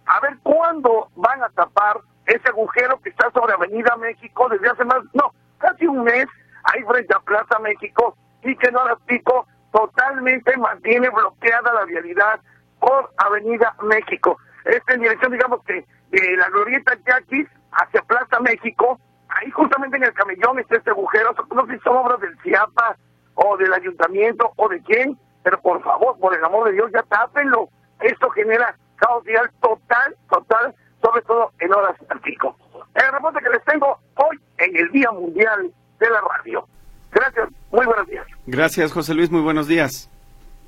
a 0.07 0.21
ver 0.21 0.39
cuándo 0.43 1.09
van 1.17 1.43
a 1.43 1.49
tapar 1.51 2.01
ese 2.25 2.49
agujero 2.49 2.99
que 3.01 3.11
está 3.11 3.31
sobre 3.31 3.53
Avenida 3.53 3.97
México 3.97 4.49
desde 4.49 4.69
hace 4.69 4.85
más, 4.85 5.03
no, 5.13 5.33
casi 5.59 5.87
un 5.87 6.05
mes, 6.05 6.27
ahí 6.65 6.83
frente 6.85 7.15
a 7.15 7.21
Plaza 7.21 7.59
México, 7.61 8.17
y 8.43 8.57
que 8.57 8.71
no 8.71 8.85
las 8.87 9.01
pico, 9.03 9.47
totalmente 9.73 10.57
mantiene 10.57 11.11
bloqueada 11.11 11.73
la 11.75 11.85
vialidad 11.85 12.41
por 12.81 13.11
Avenida 13.19 13.75
México. 13.83 14.39
Esta 14.65 14.95
en 14.95 15.03
dirección, 15.03 15.33
digamos 15.33 15.63
que 15.65 15.85
de 16.11 16.37
la 16.37 16.49
glorieta 16.49 16.97
Yaquis 17.07 17.49
hacia 17.73 18.03
Plaza 18.03 18.41
México, 18.41 18.99
ahí 19.29 19.51
justamente 19.51 19.97
en 19.97 20.05
el 20.05 20.15
camellón 20.15 20.59
está 20.59 20.77
este 20.77 20.91
agujero, 20.91 21.35
no 21.55 21.67
sé 21.67 21.75
si 21.75 21.81
son 21.81 21.97
obras 21.97 22.21
del 22.21 22.39
CIAPA 22.43 22.97
o 23.35 23.57
del 23.57 23.73
ayuntamiento 23.73 24.53
o 24.57 24.69
de 24.69 24.81
quién, 24.83 25.19
pero 25.43 25.61
por 25.61 25.83
favor, 25.83 26.19
por 26.19 26.35
el 26.35 26.45
amor 26.45 26.67
de 26.67 26.73
Dios, 26.73 26.91
ya 26.93 27.03
tápenlo. 27.03 27.69
Esto 28.01 28.31
genera 28.31 28.77
caos 28.97 29.25
vial 29.25 29.51
total, 29.61 30.17
total, 30.29 30.75
sobre 31.03 31.23
todo 31.23 31.53
en 31.61 31.73
horas 31.73 31.97
al 32.09 32.21
pico. 32.21 32.57
El 32.95 33.13
reporte 33.13 33.41
que 33.43 33.51
les 33.51 33.65
tengo 33.65 33.99
hoy 34.17 34.39
en 34.59 34.77
el 34.77 34.91
Día 34.91 35.11
Mundial 35.13 35.73
de 36.01 36.11
la 36.11 36.21
Radio. 36.21 36.67
Gracias, 37.13 37.49
muy 37.71 37.87
buenos 37.87 38.07
días. 38.09 38.27
Gracias, 38.47 38.93
José 38.93 39.15
Luis, 39.15 39.31
muy 39.31 39.41
buenos 39.43 39.69
días. 39.69 40.11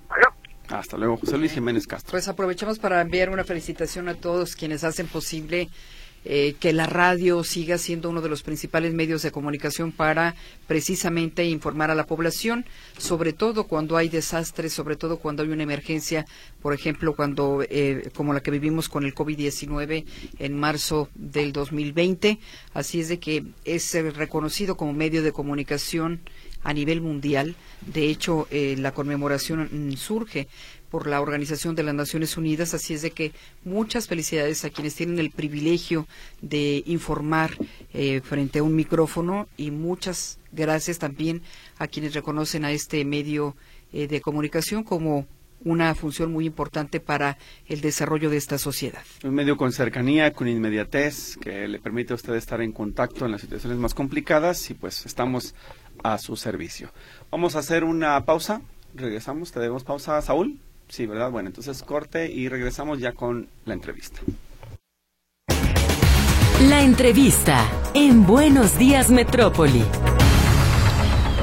Adiós. 0.08 0.32
Hasta 0.70 0.96
luego, 0.98 1.16
José 1.16 1.38
Luis 1.38 1.52
Jiménez 1.52 1.86
Castro. 1.86 2.10
Pues 2.10 2.28
aprovechamos 2.28 2.78
para 2.78 3.00
enviar 3.00 3.30
una 3.30 3.44
felicitación 3.44 4.08
a 4.08 4.14
todos 4.14 4.54
quienes 4.54 4.84
hacen 4.84 5.06
posible 5.06 5.68
eh, 6.24 6.54
que 6.58 6.72
la 6.72 6.86
radio 6.86 7.44
siga 7.44 7.78
siendo 7.78 8.10
uno 8.10 8.20
de 8.20 8.28
los 8.28 8.42
principales 8.42 8.92
medios 8.92 9.22
de 9.22 9.30
comunicación 9.30 9.92
para 9.92 10.34
precisamente 10.66 11.44
informar 11.44 11.90
a 11.90 11.94
la 11.94 12.06
población, 12.06 12.64
sobre 12.98 13.32
todo 13.32 13.64
cuando 13.64 13.96
hay 13.96 14.08
desastres, 14.08 14.72
sobre 14.72 14.96
todo 14.96 15.18
cuando 15.18 15.42
hay 15.42 15.48
una 15.48 15.62
emergencia, 15.62 16.26
por 16.60 16.74
ejemplo, 16.74 17.14
cuando 17.14 17.64
eh, 17.68 18.10
como 18.14 18.32
la 18.32 18.42
que 18.42 18.50
vivimos 18.50 18.88
con 18.88 19.04
el 19.04 19.14
COVID-19 19.14 20.04
en 20.38 20.58
marzo 20.58 21.08
del 21.14 21.52
2020. 21.52 22.38
Así 22.74 23.00
es 23.00 23.08
de 23.08 23.18
que 23.18 23.44
es 23.64 23.94
eh, 23.94 24.10
reconocido 24.10 24.76
como 24.76 24.92
medio 24.92 25.22
de 25.22 25.32
comunicación 25.32 26.20
a 26.62 26.72
nivel 26.72 27.00
mundial. 27.00 27.54
De 27.86 28.08
hecho, 28.08 28.48
eh, 28.50 28.76
la 28.78 28.92
conmemoración 28.92 29.96
surge 29.96 30.48
por 30.90 31.06
la 31.06 31.20
Organización 31.20 31.74
de 31.74 31.82
las 31.82 31.94
Naciones 31.94 32.36
Unidas, 32.36 32.74
así 32.74 32.94
es 32.94 33.02
de 33.02 33.10
que 33.10 33.32
muchas 33.64 34.08
felicidades 34.08 34.64
a 34.64 34.70
quienes 34.70 34.94
tienen 34.94 35.18
el 35.18 35.30
privilegio 35.30 36.06
de 36.40 36.82
informar 36.86 37.50
eh, 37.92 38.20
frente 38.22 38.60
a 38.60 38.62
un 38.62 38.74
micrófono 38.74 39.48
y 39.56 39.70
muchas 39.70 40.38
gracias 40.52 40.98
también 40.98 41.42
a 41.78 41.86
quienes 41.86 42.14
reconocen 42.14 42.64
a 42.64 42.72
este 42.72 43.04
medio 43.04 43.56
eh, 43.92 44.06
de 44.06 44.20
comunicación 44.20 44.84
como 44.84 45.26
una 45.64 45.94
función 45.94 46.32
muy 46.32 46.46
importante 46.46 47.00
para 47.00 47.38
el 47.66 47.80
desarrollo 47.80 48.30
de 48.30 48.36
esta 48.36 48.58
sociedad. 48.58 49.02
Un 49.24 49.34
medio 49.34 49.56
con 49.56 49.72
cercanía, 49.72 50.32
con 50.32 50.48
inmediatez, 50.48 51.36
que 51.36 51.66
le 51.66 51.78
permite 51.80 52.12
a 52.12 52.16
usted 52.16 52.34
estar 52.34 52.60
en 52.60 52.72
contacto 52.72 53.24
en 53.24 53.32
las 53.32 53.40
situaciones 53.40 53.78
más 53.78 53.94
complicadas 53.94 54.70
y 54.70 54.74
pues 54.74 55.04
estamos 55.04 55.54
a 56.02 56.18
su 56.18 56.36
servicio. 56.36 56.92
Vamos 57.30 57.56
a 57.56 57.60
hacer 57.60 57.84
una 57.84 58.24
pausa. 58.24 58.60
Regresamos. 58.94 59.52
¿Te 59.52 59.60
debemos 59.60 59.84
pausa, 59.84 60.20
Saúl? 60.22 60.58
Sí, 60.88 61.06
¿verdad? 61.06 61.30
Bueno, 61.30 61.48
entonces 61.48 61.82
corte 61.82 62.30
y 62.30 62.48
regresamos 62.48 62.98
ya 62.98 63.12
con 63.12 63.48
la 63.64 63.74
entrevista. 63.74 64.20
La 66.68 66.82
entrevista 66.82 67.70
en 67.94 68.26
Buenos 68.26 68.78
Días 68.78 69.10
Metrópoli. 69.10 69.84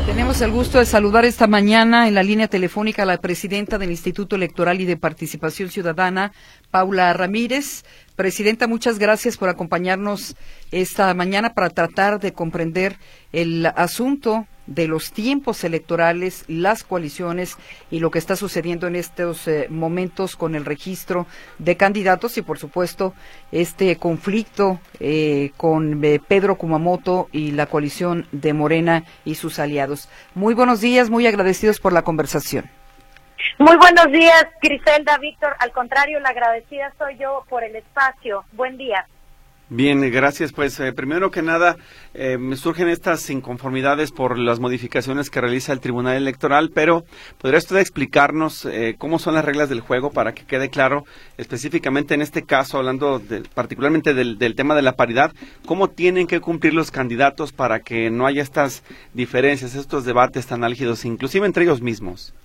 Tenemos 0.06 0.42
el 0.42 0.52
gusto 0.52 0.80
de 0.80 0.86
saludar 0.86 1.26
esta 1.26 1.48
mañana 1.48 2.08
en 2.08 2.16
la 2.16 2.22
línea 2.22 2.48
telefónica 2.48 3.04
a 3.04 3.06
la 3.06 3.22
presidenta 3.22 3.78
del 3.78 3.92
Instituto 3.92 4.36
Electoral 4.36 4.80
y 4.82 4.86
de 4.86 4.98
Participación 4.98 5.70
Ciudadana, 5.70 6.32
Paula 6.70 7.12
Ramírez. 7.14 7.86
Presidenta, 8.16 8.68
muchas 8.68 8.98
gracias 8.98 9.36
por 9.36 9.50
acompañarnos 9.50 10.38
esta 10.72 11.14
mañana 11.14 11.54
para 11.54 11.70
tratar 11.70 12.22
de 12.22 12.32
comprender 12.32 12.98
el 13.34 13.66
asunto 13.66 14.48
de 14.68 14.88
los 14.88 15.12
tiempos 15.12 15.66
electorales, 15.66 16.46
las 16.48 16.86
coaliciones 16.86 17.58
y 17.92 18.00
lo 18.00 18.12
que 18.12 18.20
está 18.20 18.38
sucediendo 18.38 18.88
en 18.88 18.96
estos 18.96 19.50
eh, 19.50 19.68
momentos 19.70 20.38
con 20.38 20.56
el 20.56 20.64
registro 20.64 21.28
de 21.60 21.76
candidatos 21.76 22.38
y, 22.38 22.42
por 22.42 22.58
supuesto, 22.58 23.14
este 23.52 23.98
conflicto 23.98 24.80
eh, 25.02 25.52
con 25.58 26.02
eh, 26.04 26.22
Pedro 26.26 26.56
Kumamoto 26.56 27.28
y 27.34 27.52
la 27.52 27.66
coalición 27.66 28.28
de 28.32 28.54
Morena 28.54 29.04
y 29.26 29.36
sus 29.36 29.60
aliados. 29.60 30.08
Muy 30.36 30.54
buenos 30.54 30.80
días, 30.80 31.10
muy 31.10 31.28
agradecidos 31.28 31.82
por 31.82 31.92
la 31.92 32.04
conversación. 32.04 32.70
Muy 33.58 33.78
buenos 33.78 34.12
días, 34.12 34.48
Griselda, 34.62 35.18
Víctor. 35.18 35.56
Al 35.60 35.72
contrario, 35.72 36.20
la 36.20 36.30
agradecida 36.30 36.94
soy 36.98 37.18
yo 37.18 37.46
por 37.50 37.64
el 37.64 37.76
espacio. 37.76 38.44
Buen 38.54 38.78
día. 38.78 39.06
Bien, 39.70 40.00
gracias. 40.12 40.52
Pues 40.52 40.80
eh, 40.80 40.94
primero 40.94 41.32
que 41.32 41.42
nada, 41.42 41.76
eh, 42.14 42.38
me 42.38 42.56
surgen 42.56 42.88
estas 42.88 43.28
inconformidades 43.32 44.12
por 44.12 44.38
las 44.38 44.60
modificaciones 44.60 45.32
que 45.32 45.42
realiza 45.42 45.74
el 45.74 45.80
Tribunal 45.80 46.18
Electoral, 46.18 46.70
pero 46.72 47.04
¿podría 47.40 47.58
usted 47.58 47.78
explicarnos 47.78 48.66
eh, 48.66 48.96
cómo 49.00 49.18
son 49.18 49.34
las 49.34 49.44
reglas 49.44 49.68
del 49.68 49.80
juego 49.80 50.12
para 50.12 50.34
que 50.34 50.46
quede 50.46 50.70
claro, 50.70 51.06
específicamente 51.38 52.14
en 52.14 52.22
este 52.22 52.44
caso, 52.44 52.78
hablando 52.78 53.20
particularmente 53.56 54.14
del, 54.14 54.38
del, 54.38 54.54
tema 54.54 54.76
de 54.76 54.84
la 54.84 54.94
paridad, 54.94 55.34
cómo 55.66 55.90
tienen 55.90 56.28
que 56.28 56.42
cumplir 56.42 56.76
los 56.76 56.92
candidatos 56.92 57.52
para 57.52 57.80
que 57.80 58.12
no 58.12 58.28
haya 58.28 58.44
estas 58.44 58.84
diferencias, 59.16 59.74
estos 59.74 60.06
debates 60.06 60.46
tan 60.46 60.64
álgidos, 60.64 61.06
inclusive 61.06 61.48
entre 61.48 61.64
ellos 61.64 61.82
mismos? 61.82 62.36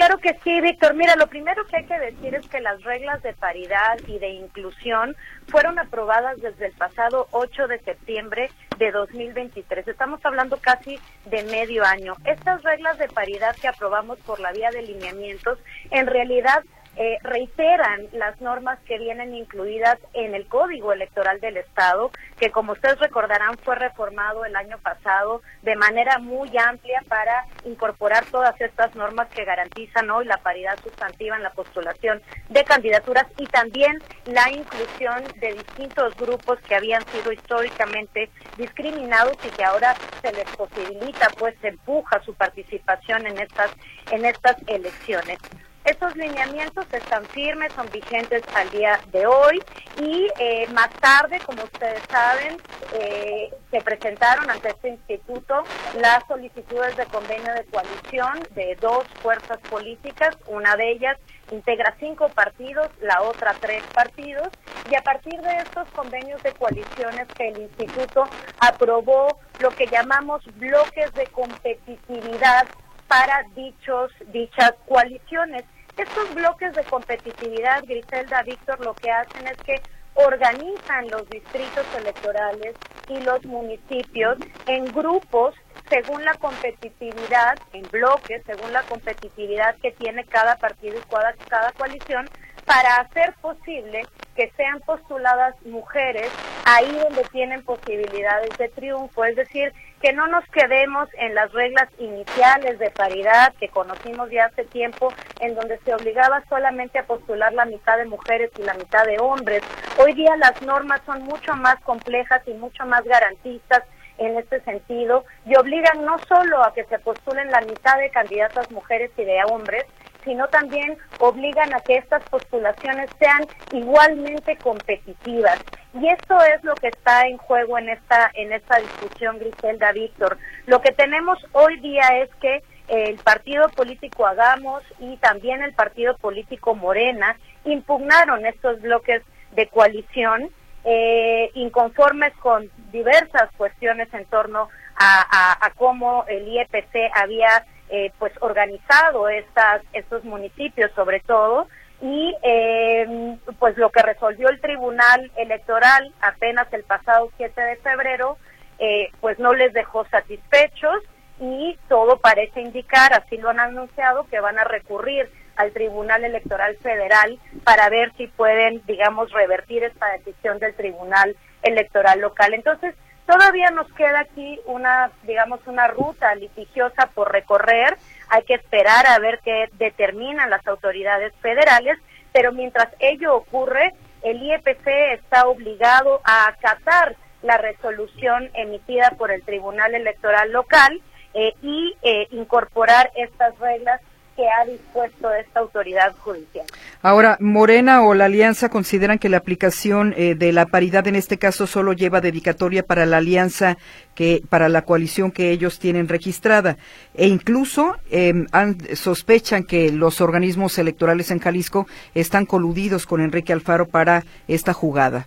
Claro 0.00 0.16
que 0.16 0.34
sí, 0.42 0.62
Víctor. 0.62 0.94
Mira, 0.94 1.14
lo 1.14 1.26
primero 1.26 1.66
que 1.66 1.76
hay 1.76 1.84
que 1.84 1.98
decir 1.98 2.34
es 2.34 2.48
que 2.48 2.58
las 2.62 2.82
reglas 2.84 3.22
de 3.22 3.34
paridad 3.34 3.98
y 4.06 4.18
de 4.18 4.30
inclusión 4.30 5.14
fueron 5.48 5.78
aprobadas 5.78 6.40
desde 6.40 6.68
el 6.68 6.72
pasado 6.72 7.28
8 7.32 7.68
de 7.68 7.80
septiembre 7.80 8.50
de 8.78 8.92
2023. 8.92 9.86
Estamos 9.86 10.24
hablando 10.24 10.56
casi 10.56 10.98
de 11.26 11.42
medio 11.42 11.84
año. 11.84 12.14
Estas 12.24 12.62
reglas 12.62 12.96
de 12.96 13.08
paridad 13.08 13.54
que 13.56 13.68
aprobamos 13.68 14.18
por 14.20 14.40
la 14.40 14.52
vía 14.52 14.70
de 14.70 14.80
lineamientos, 14.80 15.58
en 15.90 16.06
realidad 16.06 16.64
eh, 17.02 17.16
reiteran 17.22 18.08
las 18.12 18.38
normas 18.42 18.78
que 18.80 18.98
vienen 18.98 19.34
incluidas 19.34 19.96
en 20.12 20.34
el 20.34 20.46
Código 20.46 20.92
Electoral 20.92 21.40
del 21.40 21.56
Estado, 21.56 22.10
que 22.38 22.50
como 22.50 22.72
ustedes 22.72 22.98
recordarán 22.98 23.56
fue 23.56 23.74
reformado 23.74 24.44
el 24.44 24.54
año 24.54 24.76
pasado 24.76 25.40
de 25.62 25.76
manera 25.76 26.18
muy 26.18 26.50
amplia 26.58 27.02
para 27.08 27.46
incorporar 27.64 28.26
todas 28.26 28.60
estas 28.60 28.94
normas 28.96 29.28
que 29.28 29.46
garantizan 29.46 30.10
hoy 30.10 30.26
la 30.26 30.36
paridad 30.42 30.78
sustantiva 30.82 31.36
en 31.36 31.42
la 31.42 31.54
postulación 31.54 32.20
de 32.50 32.64
candidaturas 32.64 33.24
y 33.38 33.46
también 33.46 33.98
la 34.26 34.50
inclusión 34.50 35.24
de 35.40 35.54
distintos 35.54 36.14
grupos 36.18 36.58
que 36.68 36.74
habían 36.74 37.02
sido 37.06 37.32
históricamente 37.32 38.28
discriminados 38.58 39.38
y 39.42 39.48
que 39.48 39.64
ahora 39.64 39.96
se 40.20 40.32
les 40.34 40.50
posibilita, 40.54 41.28
pues 41.38 41.54
se 41.62 41.68
empuja 41.68 42.22
su 42.24 42.34
participación 42.34 43.26
en 43.26 43.38
estas 43.38 43.70
en 44.10 44.26
estas 44.26 44.56
elecciones. 44.66 45.38
Estos 45.84 46.14
lineamientos 46.14 46.86
están 46.92 47.24
firmes, 47.26 47.72
son 47.74 47.88
vigentes 47.90 48.42
al 48.54 48.68
día 48.70 49.00
de 49.12 49.26
hoy 49.26 49.62
y 49.98 50.28
eh, 50.38 50.66
más 50.74 50.90
tarde, 51.00 51.40
como 51.46 51.64
ustedes 51.64 52.02
saben, 52.10 52.58
eh, 53.00 53.50
se 53.70 53.80
presentaron 53.80 54.50
ante 54.50 54.68
este 54.68 54.90
instituto 54.90 55.64
las 55.98 56.22
solicitudes 56.28 56.96
de 56.96 57.06
convenio 57.06 57.54
de 57.54 57.64
coalición 57.64 58.40
de 58.50 58.76
dos 58.78 59.06
fuerzas 59.22 59.58
políticas, 59.70 60.36
una 60.48 60.76
de 60.76 60.90
ellas 60.90 61.16
integra 61.50 61.96
cinco 61.98 62.28
partidos, 62.28 62.90
la 63.00 63.22
otra 63.22 63.56
tres 63.58 63.82
partidos, 63.94 64.48
y 64.90 64.94
a 64.94 65.02
partir 65.02 65.40
de 65.40 65.56
estos 65.56 65.88
convenios 65.88 66.42
de 66.42 66.52
coaliciones 66.52 67.26
que 67.38 67.48
el 67.48 67.58
instituto 67.58 68.28
aprobó 68.58 69.38
lo 69.60 69.70
que 69.70 69.86
llamamos 69.86 70.44
bloques 70.58 71.12
de 71.14 71.26
competitividad 71.28 72.66
para 73.10 73.42
dichos, 73.56 74.12
dichas 74.28 74.72
coaliciones. 74.86 75.64
Estos 75.96 76.32
bloques 76.32 76.72
de 76.76 76.84
competitividad, 76.84 77.82
Griselda, 77.84 78.44
Víctor, 78.44 78.78
lo 78.78 78.94
que 78.94 79.10
hacen 79.10 79.48
es 79.48 79.56
que 79.64 79.82
organizan 80.14 81.10
los 81.10 81.28
distritos 81.28 81.84
electorales 81.98 82.76
y 83.08 83.20
los 83.22 83.44
municipios 83.44 84.38
en 84.66 84.84
grupos 84.92 85.56
según 85.88 86.24
la 86.24 86.34
competitividad, 86.34 87.58
en 87.72 87.82
bloques, 87.90 88.44
según 88.46 88.72
la 88.72 88.84
competitividad 88.84 89.74
que 89.82 89.90
tiene 89.90 90.24
cada 90.24 90.54
partido 90.56 90.96
y 90.96 91.10
cada, 91.10 91.34
cada 91.48 91.72
coalición, 91.72 92.30
para 92.64 92.94
hacer 93.00 93.34
posible 93.40 94.06
que 94.40 94.50
sean 94.56 94.80
postuladas 94.80 95.54
mujeres 95.66 96.30
ahí 96.64 96.90
donde 96.96 97.24
tienen 97.24 97.62
posibilidades 97.62 98.56
de 98.56 98.70
triunfo, 98.70 99.22
es 99.26 99.36
decir, 99.36 99.70
que 100.00 100.14
no 100.14 100.28
nos 100.28 100.46
quedemos 100.46 101.10
en 101.18 101.34
las 101.34 101.52
reglas 101.52 101.90
iniciales 101.98 102.78
de 102.78 102.90
paridad 102.90 103.52
que 103.60 103.68
conocimos 103.68 104.30
ya 104.30 104.46
hace 104.46 104.64
tiempo, 104.64 105.12
en 105.40 105.54
donde 105.54 105.78
se 105.80 105.92
obligaba 105.92 106.42
solamente 106.48 106.98
a 106.98 107.04
postular 107.04 107.52
la 107.52 107.66
mitad 107.66 107.98
de 107.98 108.06
mujeres 108.06 108.50
y 108.58 108.62
la 108.62 108.72
mitad 108.72 109.04
de 109.04 109.18
hombres. 109.18 109.60
Hoy 109.98 110.14
día 110.14 110.34
las 110.38 110.62
normas 110.62 111.02
son 111.04 111.22
mucho 111.24 111.54
más 111.56 111.78
complejas 111.80 112.40
y 112.46 112.54
mucho 112.54 112.86
más 112.86 113.04
garantistas 113.04 113.82
en 114.16 114.38
este 114.38 114.62
sentido 114.62 115.26
y 115.44 115.54
obligan 115.54 116.02
no 116.06 116.18
solo 116.20 116.64
a 116.64 116.72
que 116.72 116.84
se 116.84 116.98
postulen 116.98 117.50
la 117.50 117.60
mitad 117.60 117.98
de 117.98 118.08
candidatas 118.08 118.70
mujeres 118.70 119.10
y 119.18 119.24
de 119.24 119.42
hombres, 119.50 119.84
sino 120.24 120.48
también 120.48 120.96
obligan 121.18 121.74
a 121.74 121.80
que 121.80 121.96
estas 121.96 122.22
postulaciones 122.28 123.10
sean 123.18 123.46
igualmente 123.72 124.56
competitivas. 124.56 125.58
Y 125.94 126.08
esto 126.08 126.40
es 126.42 126.62
lo 126.62 126.74
que 126.74 126.88
está 126.88 127.26
en 127.26 127.36
juego 127.38 127.78
en 127.78 127.88
esta, 127.88 128.30
en 128.34 128.52
esta 128.52 128.78
discusión, 128.78 129.38
Griselda 129.38 129.92
Víctor. 129.92 130.38
Lo 130.66 130.80
que 130.80 130.92
tenemos 130.92 131.38
hoy 131.52 131.78
día 131.80 132.08
es 132.22 132.30
que 132.36 132.62
el 132.88 133.16
partido 133.18 133.68
político 133.70 134.26
Hagamos 134.26 134.82
y 134.98 135.16
también 135.18 135.62
el 135.62 135.74
partido 135.74 136.16
político 136.18 136.74
Morena 136.74 137.36
impugnaron 137.64 138.46
estos 138.46 138.80
bloques 138.80 139.22
de 139.52 139.68
coalición 139.68 140.50
eh, 140.84 141.50
inconformes 141.54 142.32
con 142.36 142.70
diversas 142.90 143.50
cuestiones 143.56 144.12
en 144.14 144.24
torno 144.26 144.68
a 145.02 145.72
cómo 145.76 146.26
el 146.28 146.46
IEPC 146.46 147.10
había 147.14 147.64
eh, 147.90 148.12
pues 148.18 148.32
organizado 148.40 149.28
estas, 149.28 149.82
estos 149.92 150.24
municipios 150.24 150.90
sobre 150.94 151.20
todo 151.20 151.68
y 152.00 152.34
eh, 152.42 153.36
pues 153.58 153.76
lo 153.76 153.90
que 153.90 154.02
resolvió 154.02 154.48
el 154.48 154.60
Tribunal 154.60 155.30
Electoral 155.36 156.12
apenas 156.20 156.72
el 156.72 156.84
pasado 156.84 157.30
7 157.36 157.60
de 157.60 157.76
febrero 157.76 158.38
eh, 158.78 159.10
pues 159.20 159.38
no 159.38 159.52
les 159.52 159.72
dejó 159.74 160.06
satisfechos 160.06 161.02
y 161.40 161.78
todo 161.88 162.18
parece 162.18 162.60
indicar, 162.60 163.12
así 163.12 163.36
lo 163.38 163.50
han 163.50 163.60
anunciado, 163.60 164.26
que 164.28 164.40
van 164.40 164.58
a 164.58 164.64
recurrir 164.64 165.30
al 165.56 165.72
Tribunal 165.72 166.24
Electoral 166.24 166.76
Federal 166.76 167.38
para 167.64 167.88
ver 167.88 168.12
si 168.16 168.26
pueden, 168.26 168.82
digamos, 168.86 169.32
revertir 169.32 169.84
esta 169.84 170.06
decisión 170.12 170.58
del 170.58 170.74
Tribunal 170.74 171.36
Electoral 171.62 172.20
Local. 172.20 172.54
Entonces, 172.54 172.94
Todavía 173.30 173.70
nos 173.70 173.86
queda 173.92 174.20
aquí 174.20 174.58
una, 174.66 175.12
digamos, 175.22 175.60
una 175.66 175.86
ruta 175.86 176.34
litigiosa 176.34 177.10
por 177.14 177.30
recorrer. 177.30 177.96
Hay 178.28 178.42
que 178.42 178.54
esperar 178.54 179.06
a 179.06 179.20
ver 179.20 179.38
qué 179.44 179.68
determinan 179.78 180.50
las 180.50 180.66
autoridades 180.66 181.32
federales, 181.40 181.96
pero 182.32 182.50
mientras 182.50 182.88
ello 182.98 183.36
ocurre, 183.36 183.94
el 184.22 184.42
IEPC 184.42 184.84
está 185.12 185.46
obligado 185.46 186.20
a 186.24 186.48
acatar 186.48 187.14
la 187.42 187.56
resolución 187.56 188.50
emitida 188.54 189.12
por 189.16 189.30
el 189.30 189.44
Tribunal 189.44 189.94
Electoral 189.94 190.50
Local 190.50 191.00
eh, 191.32 191.54
y 191.62 191.96
eh, 192.02 192.26
incorporar 192.32 193.12
estas 193.14 193.56
reglas 193.60 194.00
que 194.40 194.48
ha 194.48 194.64
dispuesto 194.64 195.30
esta 195.34 195.60
autoridad 195.60 196.14
judicial. 196.16 196.64
Ahora, 197.02 197.36
Morena 197.40 198.02
o 198.02 198.14
la 198.14 198.24
Alianza 198.24 198.70
consideran 198.70 199.18
que 199.18 199.28
la 199.28 199.36
aplicación 199.36 200.14
eh, 200.16 200.34
de 200.34 200.52
la 200.52 200.64
paridad 200.64 201.06
en 201.06 201.16
este 201.16 201.36
caso 201.36 201.66
solo 201.66 201.92
lleva 201.92 202.22
dedicatoria 202.22 202.82
para 202.82 203.04
la 203.04 203.18
alianza 203.18 203.76
que 204.14 204.42
para 204.48 204.70
la 204.70 204.82
coalición 204.82 205.30
que 205.30 205.50
ellos 205.50 205.78
tienen 205.78 206.08
registrada 206.08 206.78
e 207.14 207.26
incluso 207.26 207.96
em, 208.10 208.46
sospechan 208.94 209.64
que 209.64 209.92
los 209.92 210.22
organismos 210.22 210.78
electorales 210.78 211.30
en 211.30 211.40
Jalisco 211.40 211.86
están 212.14 212.46
coludidos 212.46 213.04
con 213.04 213.20
Enrique 213.20 213.52
Alfaro 213.52 213.88
para 213.88 214.24
esta 214.48 214.72
jugada. 214.72 215.26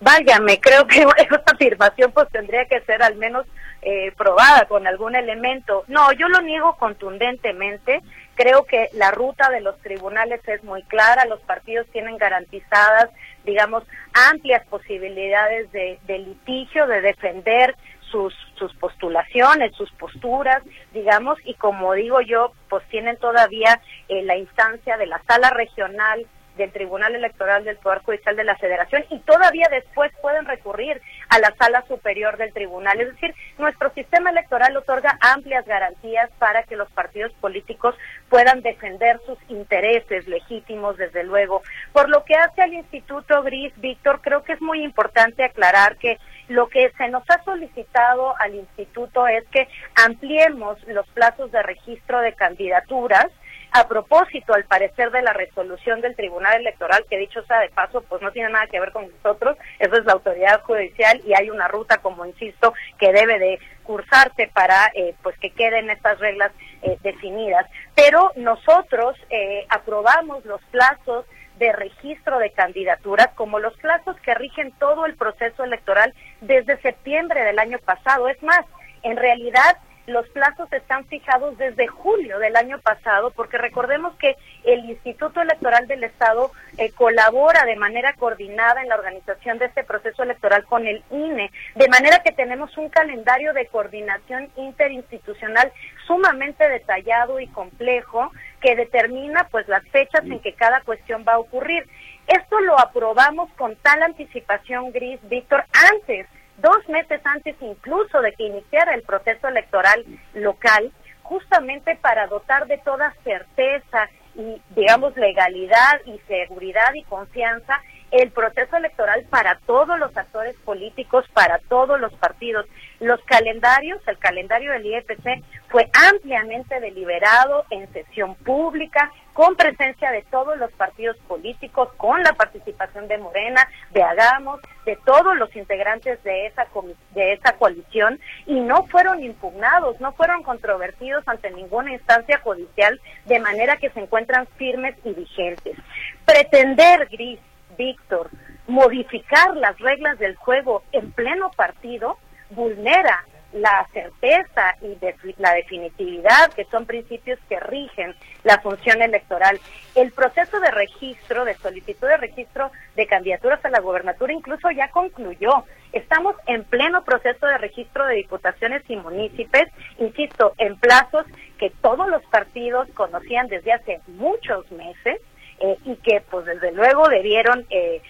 Váyame, 0.00 0.60
creo 0.60 0.86
que 0.86 1.06
esta 1.16 1.52
afirmación 1.52 2.12
pues 2.12 2.28
tendría 2.28 2.66
que 2.66 2.82
ser 2.82 3.02
al 3.02 3.16
menos 3.16 3.46
eh, 3.86 4.12
probada 4.16 4.64
con 4.64 4.86
algún 4.86 5.14
elemento. 5.14 5.84
No, 5.88 6.10
yo 6.12 6.26
lo 6.28 6.40
niego 6.40 6.76
contundentemente. 6.78 8.00
Creo 8.34 8.64
que 8.64 8.88
la 8.94 9.10
ruta 9.10 9.50
de 9.50 9.60
los 9.60 9.78
tribunales 9.80 10.40
es 10.48 10.64
muy 10.64 10.82
clara. 10.84 11.26
Los 11.26 11.40
partidos 11.42 11.86
tienen 11.92 12.16
garantizadas, 12.16 13.10
digamos, 13.44 13.84
amplias 14.30 14.66
posibilidades 14.68 15.70
de, 15.72 15.98
litigio, 16.06 16.86
de 16.86 17.02
defender 17.02 17.76
sus, 18.10 18.34
sus 18.54 18.74
postulaciones, 18.76 19.76
sus 19.76 19.90
posturas, 19.92 20.62
digamos, 20.94 21.38
y 21.44 21.52
como 21.52 21.92
digo 21.92 22.22
yo, 22.22 22.52
pues 22.70 22.82
tienen 22.88 23.18
todavía 23.18 23.82
eh, 24.08 24.22
la 24.22 24.36
instancia 24.36 24.96
de 24.96 25.06
la 25.06 25.20
sala 25.26 25.50
regional 25.50 26.26
del 26.56 26.72
Tribunal 26.72 27.14
Electoral 27.14 27.64
del 27.64 27.76
Poder 27.76 28.00
Judicial 28.00 28.36
de 28.36 28.44
la 28.44 28.56
Federación 28.56 29.04
y 29.10 29.18
todavía 29.20 29.66
después 29.70 30.12
pueden 30.20 30.44
recurrir 30.46 31.00
a 31.28 31.38
la 31.38 31.54
sala 31.56 31.84
superior 31.88 32.36
del 32.36 32.52
tribunal. 32.52 33.00
Es 33.00 33.12
decir, 33.12 33.34
nuestro 33.58 33.90
sistema 33.92 34.30
electoral 34.30 34.76
otorga 34.76 35.18
amplias 35.20 35.66
garantías 35.66 36.30
para 36.38 36.62
que 36.62 36.76
los 36.76 36.90
partidos 36.92 37.32
políticos 37.34 37.94
puedan 38.28 38.62
defender 38.62 39.20
sus 39.26 39.38
intereses 39.48 40.26
legítimos, 40.28 40.96
desde 40.96 41.24
luego. 41.24 41.62
Por 41.92 42.08
lo 42.08 42.24
que 42.24 42.36
hace 42.36 42.62
al 42.62 42.74
Instituto 42.74 43.42
Gris, 43.42 43.72
Víctor, 43.76 44.20
creo 44.20 44.42
que 44.42 44.52
es 44.54 44.60
muy 44.60 44.82
importante 44.82 45.44
aclarar 45.44 45.96
que 45.96 46.18
lo 46.48 46.68
que 46.68 46.90
se 46.96 47.08
nos 47.08 47.22
ha 47.30 47.42
solicitado 47.44 48.34
al 48.38 48.54
instituto 48.54 49.26
es 49.26 49.44
que 49.48 49.66
ampliemos 50.04 50.82
los 50.86 51.06
plazos 51.08 51.50
de 51.50 51.62
registro 51.62 52.20
de 52.20 52.34
candidaturas 52.34 53.26
a 53.74 53.88
propósito, 53.88 54.54
al 54.54 54.64
parecer, 54.66 55.10
de 55.10 55.20
la 55.20 55.32
resolución 55.32 56.00
del 56.00 56.14
Tribunal 56.14 56.60
Electoral, 56.60 57.04
que 57.10 57.18
dicho 57.18 57.42
sea 57.42 57.58
de 57.58 57.70
paso, 57.70 58.02
pues 58.02 58.22
no 58.22 58.30
tiene 58.30 58.48
nada 58.48 58.68
que 58.68 58.78
ver 58.78 58.92
con 58.92 59.10
nosotros, 59.10 59.56
eso 59.80 59.96
es 59.96 60.04
la 60.04 60.12
autoridad 60.12 60.62
judicial 60.62 61.20
y 61.26 61.34
hay 61.34 61.50
una 61.50 61.66
ruta, 61.66 61.98
como 61.98 62.24
insisto, 62.24 62.72
que 63.00 63.12
debe 63.12 63.40
de 63.40 63.58
cursarse 63.82 64.48
para 64.54 64.92
eh, 64.94 65.16
pues 65.24 65.36
que 65.40 65.50
queden 65.50 65.90
estas 65.90 66.20
reglas 66.20 66.52
eh, 66.82 66.98
definidas. 67.02 67.66
Pero 67.96 68.30
nosotros 68.36 69.16
eh, 69.30 69.66
aprobamos 69.68 70.44
los 70.44 70.62
plazos 70.70 71.26
de 71.58 71.72
registro 71.72 72.38
de 72.38 72.52
candidaturas 72.52 73.30
como 73.34 73.58
los 73.58 73.76
plazos 73.78 74.16
que 74.20 74.34
rigen 74.34 74.70
todo 74.78 75.04
el 75.04 75.16
proceso 75.16 75.64
electoral 75.64 76.14
desde 76.40 76.80
septiembre 76.80 77.42
del 77.42 77.58
año 77.58 77.78
pasado. 77.80 78.28
Es 78.28 78.40
más, 78.40 78.64
en 79.02 79.16
realidad 79.16 79.78
los 80.06 80.28
plazos 80.28 80.70
están 80.72 81.06
fijados 81.06 81.56
desde 81.56 81.86
julio 81.86 82.38
del 82.38 82.56
año 82.56 82.78
pasado, 82.80 83.30
porque 83.30 83.58
recordemos 83.58 84.14
que 84.16 84.36
el 84.64 84.84
Instituto 84.90 85.40
Electoral 85.40 85.86
del 85.86 86.04
Estado 86.04 86.50
eh, 86.76 86.90
colabora 86.92 87.64
de 87.64 87.76
manera 87.76 88.12
coordinada 88.14 88.82
en 88.82 88.88
la 88.88 88.96
organización 88.96 89.58
de 89.58 89.66
este 89.66 89.84
proceso 89.84 90.22
electoral 90.22 90.64
con 90.64 90.86
el 90.86 91.02
INE, 91.10 91.50
de 91.74 91.88
manera 91.88 92.22
que 92.22 92.32
tenemos 92.32 92.76
un 92.76 92.88
calendario 92.90 93.52
de 93.54 93.66
coordinación 93.66 94.50
interinstitucional 94.56 95.72
sumamente 96.06 96.68
detallado 96.68 97.40
y 97.40 97.46
complejo 97.48 98.30
que 98.60 98.76
determina 98.76 99.48
pues 99.50 99.68
las 99.68 99.86
fechas 99.88 100.24
en 100.24 100.40
que 100.40 100.54
cada 100.54 100.80
cuestión 100.82 101.24
va 101.26 101.34
a 101.34 101.38
ocurrir. 101.38 101.86
Esto 102.26 102.60
lo 102.60 102.78
aprobamos 102.78 103.50
con 103.52 103.76
tal 103.76 104.02
anticipación, 104.02 104.92
Gris, 104.92 105.20
Víctor, 105.28 105.64
antes 105.92 106.26
dos 106.58 106.88
meses 106.88 107.20
antes 107.24 107.56
incluso 107.60 108.20
de 108.20 108.32
que 108.32 108.44
iniciara 108.44 108.94
el 108.94 109.02
proceso 109.02 109.48
electoral 109.48 110.04
local, 110.34 110.92
justamente 111.22 111.96
para 111.96 112.26
dotar 112.26 112.66
de 112.66 112.78
toda 112.78 113.14
certeza 113.24 114.08
y, 114.34 114.60
digamos, 114.70 115.16
legalidad 115.16 116.00
y 116.06 116.18
seguridad 116.26 116.92
y 116.94 117.02
confianza 117.04 117.80
el 118.14 118.30
proceso 118.30 118.76
electoral 118.76 119.24
para 119.28 119.58
todos 119.66 119.98
los 119.98 120.16
actores 120.16 120.54
políticos, 120.64 121.24
para 121.32 121.58
todos 121.68 122.00
los 122.00 122.12
partidos. 122.14 122.64
Los 123.00 123.20
calendarios, 123.24 124.00
el 124.06 124.18
calendario 124.18 124.70
del 124.70 124.86
IEPC 124.86 125.42
fue 125.68 125.90
ampliamente 126.12 126.78
deliberado 126.78 127.64
en 127.70 127.92
sesión 127.92 128.36
pública, 128.36 129.10
con 129.32 129.56
presencia 129.56 130.12
de 130.12 130.22
todos 130.30 130.56
los 130.58 130.70
partidos 130.74 131.16
políticos, 131.26 131.88
con 131.96 132.22
la 132.22 132.34
participación 132.34 133.08
de 133.08 133.18
Morena, 133.18 133.68
de 133.90 134.04
Hagamos, 134.04 134.60
de 134.86 134.96
todos 135.04 135.36
los 135.36 135.54
integrantes 135.56 136.22
de 136.22 136.46
esa, 136.46 136.68
de 137.16 137.32
esa 137.32 137.54
coalición, 137.54 138.20
y 138.46 138.60
no 138.60 138.86
fueron 138.86 139.24
impugnados, 139.24 140.00
no 140.00 140.12
fueron 140.12 140.44
controvertidos 140.44 141.26
ante 141.26 141.50
ninguna 141.50 141.92
instancia 141.92 142.38
judicial, 142.38 143.00
de 143.24 143.40
manera 143.40 143.76
que 143.78 143.90
se 143.90 143.98
encuentran 143.98 144.46
firmes 144.56 144.94
y 145.02 145.14
vigentes. 145.14 145.76
Pretender, 146.24 147.08
Gris, 147.10 147.40
Víctor, 147.76 148.30
modificar 148.66 149.56
las 149.56 149.78
reglas 149.78 150.18
del 150.18 150.36
juego 150.36 150.82
en 150.92 151.12
pleno 151.12 151.50
partido 151.50 152.18
vulnera 152.50 153.24
la 153.54 153.86
certeza 153.92 154.74
y 154.82 154.98
la 155.38 155.54
definitividad, 155.54 156.52
que 156.54 156.64
son 156.64 156.86
principios 156.86 157.38
que 157.48 157.60
rigen 157.60 158.14
la 158.42 158.58
función 158.58 159.00
electoral. 159.00 159.60
El 159.94 160.10
proceso 160.10 160.58
de 160.58 160.72
registro, 160.72 161.44
de 161.44 161.54
solicitud 161.54 162.08
de 162.08 162.16
registro 162.16 162.72
de 162.96 163.06
candidaturas 163.06 163.64
a 163.64 163.70
la 163.70 163.80
gobernatura 163.80 164.32
incluso 164.32 164.70
ya 164.72 164.90
concluyó. 164.90 165.64
Estamos 165.92 166.34
en 166.46 166.64
pleno 166.64 167.04
proceso 167.04 167.46
de 167.46 167.58
registro 167.58 168.04
de 168.06 168.16
diputaciones 168.16 168.82
y 168.88 168.96
municipios, 168.96 169.68
insisto, 169.98 170.52
en 170.58 170.76
plazos 170.76 171.24
que 171.56 171.70
todos 171.80 172.08
los 172.08 172.24
partidos 172.24 172.88
conocían 172.94 173.46
desde 173.46 173.72
hace 173.72 174.00
muchos 174.08 174.70
meses 174.72 175.20
eh, 175.60 175.76
y 175.84 175.96
que 175.96 176.22
pues 176.30 176.46
desde 176.46 176.72
luego 176.72 177.08
debieron 177.08 177.66
eh, 177.70 178.02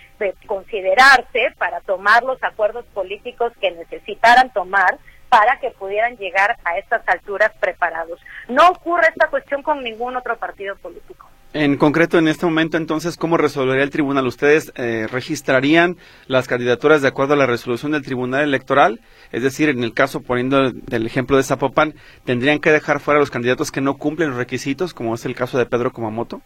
considerarse 0.46 1.52
para 1.58 1.80
tomar 1.80 2.22
los 2.22 2.42
acuerdos 2.42 2.84
políticos 2.94 3.52
que 3.60 3.70
necesitaran 3.72 4.52
tomar 4.52 4.98
para 5.28 5.58
que 5.58 5.70
pudieran 5.70 6.16
llegar 6.16 6.56
a 6.64 6.78
estas 6.78 7.02
alturas 7.08 7.50
preparados. 7.58 8.20
No 8.48 8.68
ocurre 8.68 9.08
esta 9.08 9.28
cuestión 9.28 9.62
con 9.62 9.82
ningún 9.82 10.16
otro 10.16 10.36
partido 10.36 10.76
político. 10.76 11.28
En 11.52 11.76
concreto, 11.76 12.18
en 12.18 12.26
este 12.26 12.46
momento, 12.46 12.76
entonces, 12.76 13.16
¿cómo 13.16 13.36
resolvería 13.36 13.84
el 13.84 13.90
tribunal? 13.90 14.26
¿Ustedes 14.26 14.72
eh, 14.74 15.06
registrarían 15.08 15.96
las 16.26 16.48
candidaturas 16.48 17.00
de 17.00 17.06
acuerdo 17.06 17.34
a 17.34 17.36
la 17.36 17.46
resolución 17.46 17.92
del 17.92 18.02
tribunal 18.02 18.42
electoral? 18.42 19.00
Es 19.30 19.44
decir, 19.44 19.68
en 19.68 19.84
el 19.84 19.94
caso, 19.94 20.20
poniendo 20.20 20.58
el 20.58 21.06
ejemplo 21.06 21.36
de 21.36 21.44
Zapopan, 21.44 21.94
¿tendrían 22.24 22.58
que 22.58 22.72
dejar 22.72 22.98
fuera 22.98 23.20
los 23.20 23.30
candidatos 23.30 23.70
que 23.70 23.80
no 23.80 23.98
cumplen 23.98 24.30
los 24.30 24.38
requisitos, 24.38 24.94
como 24.94 25.14
es 25.14 25.24
el 25.26 25.36
caso 25.36 25.56
de 25.56 25.66
Pedro 25.66 25.92
Kumamoto? 25.92 26.42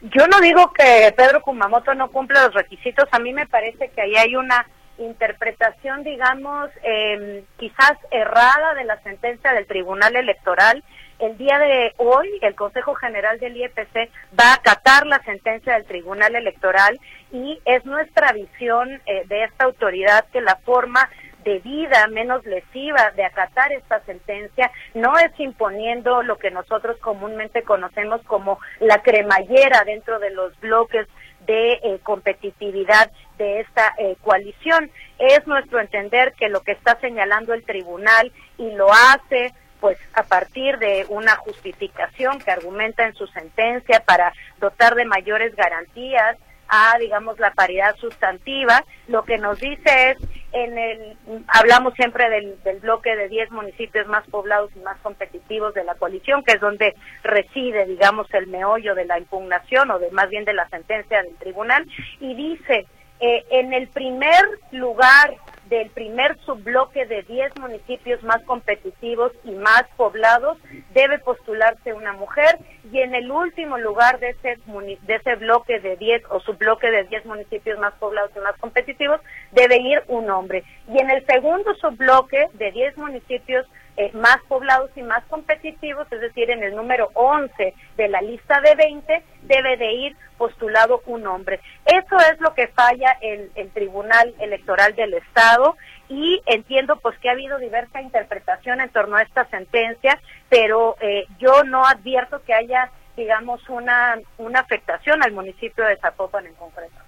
Yo 0.00 0.26
no 0.28 0.40
digo 0.40 0.72
que 0.72 1.12
Pedro 1.16 1.42
Kumamoto 1.42 1.94
no 1.94 2.10
cumple 2.10 2.40
los 2.40 2.54
requisitos, 2.54 3.08
a 3.10 3.18
mí 3.18 3.32
me 3.32 3.46
parece 3.46 3.90
que 3.90 4.00
ahí 4.00 4.14
hay 4.16 4.36
una 4.36 4.66
interpretación, 4.98 6.04
digamos, 6.04 6.70
eh, 6.82 7.44
quizás 7.56 7.92
errada 8.10 8.74
de 8.74 8.84
la 8.84 9.00
sentencia 9.02 9.52
del 9.52 9.66
Tribunal 9.66 10.16
Electoral. 10.16 10.84
El 11.18 11.36
día 11.36 11.58
de 11.58 11.94
hoy, 11.96 12.28
el 12.42 12.54
Consejo 12.54 12.94
General 12.94 13.40
del 13.40 13.56
IEPC 13.56 14.10
va 14.38 14.50
a 14.50 14.54
acatar 14.54 15.06
la 15.06 15.20
sentencia 15.24 15.74
del 15.74 15.84
Tribunal 15.84 16.36
Electoral 16.36 17.00
y 17.32 17.60
es 17.64 17.84
nuestra 17.84 18.32
visión 18.32 19.00
eh, 19.06 19.24
de 19.26 19.44
esta 19.44 19.64
autoridad 19.64 20.26
que 20.32 20.40
la 20.40 20.56
forma 20.64 21.08
debida, 21.44 22.06
menos 22.08 22.44
lesiva 22.44 23.12
de 23.16 23.24
acatar 23.24 23.72
esta 23.72 24.00
sentencia, 24.04 24.70
no 24.94 25.18
es 25.18 25.30
imponiendo 25.38 26.22
lo 26.22 26.36
que 26.36 26.50
nosotros 26.50 26.98
comúnmente 26.98 27.62
conocemos 27.62 28.22
como 28.24 28.58
la 28.80 29.02
cremallera 29.02 29.84
dentro 29.84 30.18
de 30.18 30.30
los 30.30 30.58
bloques 30.60 31.06
de 31.46 31.72
eh, 31.72 32.00
competitividad 32.02 33.10
de 33.38 33.60
esta 33.60 33.94
eh, 33.98 34.16
coalición. 34.22 34.90
Es 35.18 35.46
nuestro 35.46 35.80
entender 35.80 36.34
que 36.34 36.48
lo 36.48 36.60
que 36.60 36.72
está 36.72 36.98
señalando 37.00 37.54
el 37.54 37.64
tribunal 37.64 38.32
y 38.58 38.70
lo 38.72 38.92
hace 38.92 39.54
pues 39.80 39.98
a 40.14 40.24
partir 40.24 40.78
de 40.78 41.06
una 41.08 41.36
justificación 41.36 42.40
que 42.40 42.50
argumenta 42.50 43.04
en 43.04 43.14
su 43.14 43.26
sentencia 43.28 44.00
para 44.00 44.32
dotar 44.60 44.94
de 44.96 45.04
mayores 45.04 45.54
garantías 45.54 46.36
a, 46.68 46.98
digamos, 46.98 47.38
la 47.38 47.52
paridad 47.52 47.96
sustantiva. 47.96 48.84
Lo 49.06 49.24
que 49.24 49.38
nos 49.38 49.58
dice 49.58 50.10
es, 50.10 50.18
en 50.52 50.78
el, 50.78 51.16
hablamos 51.48 51.94
siempre 51.94 52.28
del, 52.30 52.62
del 52.62 52.78
bloque 52.80 53.14
de 53.14 53.28
10 53.28 53.50
municipios 53.50 54.06
más 54.06 54.26
poblados 54.28 54.70
y 54.74 54.80
más 54.80 54.98
competitivos 54.98 55.74
de 55.74 55.84
la 55.84 55.94
coalición, 55.94 56.42
que 56.42 56.54
es 56.54 56.60
donde 56.60 56.94
reside, 57.22 57.86
digamos, 57.86 58.32
el 58.32 58.46
meollo 58.46 58.94
de 58.94 59.04
la 59.04 59.18
impugnación 59.18 59.90
o 59.90 59.98
de 59.98 60.10
más 60.10 60.28
bien 60.30 60.44
de 60.44 60.54
la 60.54 60.68
sentencia 60.68 61.22
del 61.22 61.36
tribunal, 61.36 61.86
y 62.20 62.34
dice, 62.34 62.86
eh, 63.20 63.44
en 63.50 63.72
el 63.72 63.88
primer 63.88 64.44
lugar 64.72 65.34
del 65.68 65.90
primer 65.90 66.38
subbloque 66.44 67.04
de 67.06 67.22
10 67.22 67.58
municipios 67.60 68.22
más 68.22 68.42
competitivos 68.44 69.32
y 69.44 69.50
más 69.50 69.84
poblados 69.96 70.58
debe 70.94 71.18
postularse 71.18 71.92
una 71.92 72.12
mujer 72.14 72.58
y 72.90 73.00
en 73.00 73.14
el 73.14 73.30
último 73.30 73.76
lugar 73.78 74.18
de 74.18 74.30
ese, 74.30 74.58
de 74.66 75.14
ese 75.14 75.34
bloque 75.36 75.78
de 75.80 75.96
10 75.96 76.22
o 76.30 76.40
subbloque 76.40 76.90
de 76.90 77.04
10 77.04 77.26
municipios 77.26 77.78
más 77.78 77.92
poblados 77.94 78.30
y 78.34 78.40
más 78.40 78.56
competitivos 78.58 79.20
debe 79.52 79.76
ir 79.78 80.02
un 80.08 80.30
hombre. 80.30 80.64
Y 80.88 80.98
en 80.98 81.10
el 81.10 81.24
segundo 81.26 81.74
subbloque 81.74 82.46
de 82.54 82.72
10 82.72 82.96
municipios 82.96 83.66
eh, 83.98 84.12
más 84.14 84.38
poblados 84.46 84.92
y 84.94 85.02
más 85.02 85.24
competitivos, 85.24 86.06
es 86.12 86.20
decir, 86.20 86.48
en 86.50 86.62
el 86.62 86.76
número 86.76 87.10
11 87.14 87.74
de 87.96 88.08
la 88.08 88.20
lista 88.20 88.60
de 88.60 88.76
20, 88.76 89.24
debe 89.42 89.76
de 89.76 89.92
ir 89.92 90.16
postulado 90.36 91.02
un 91.06 91.26
hombre. 91.26 91.58
Eso 91.84 92.16
es 92.32 92.38
lo 92.38 92.54
que 92.54 92.68
falla 92.68 93.18
el, 93.20 93.50
Tribunal 93.74 94.36
Electoral 94.38 94.94
del 94.94 95.14
Estado 95.14 95.76
y 96.08 96.40
entiendo 96.46 97.00
pues 97.00 97.18
que 97.18 97.28
ha 97.28 97.32
habido 97.32 97.58
diversa 97.58 98.00
interpretación 98.00 98.80
en 98.80 98.90
torno 98.90 99.16
a 99.16 99.22
esta 99.22 99.46
sentencia, 99.46 100.16
pero 100.48 100.94
eh, 101.00 101.26
yo 101.40 101.64
no 101.64 101.84
advierto 101.84 102.40
que 102.44 102.54
haya, 102.54 102.92
digamos, 103.16 103.68
una, 103.68 104.16
una 104.36 104.60
afectación 104.60 105.24
al 105.24 105.32
municipio 105.32 105.84
de 105.84 105.96
Zapopan 105.96 106.46
en 106.46 106.54
concreto. 106.54 107.07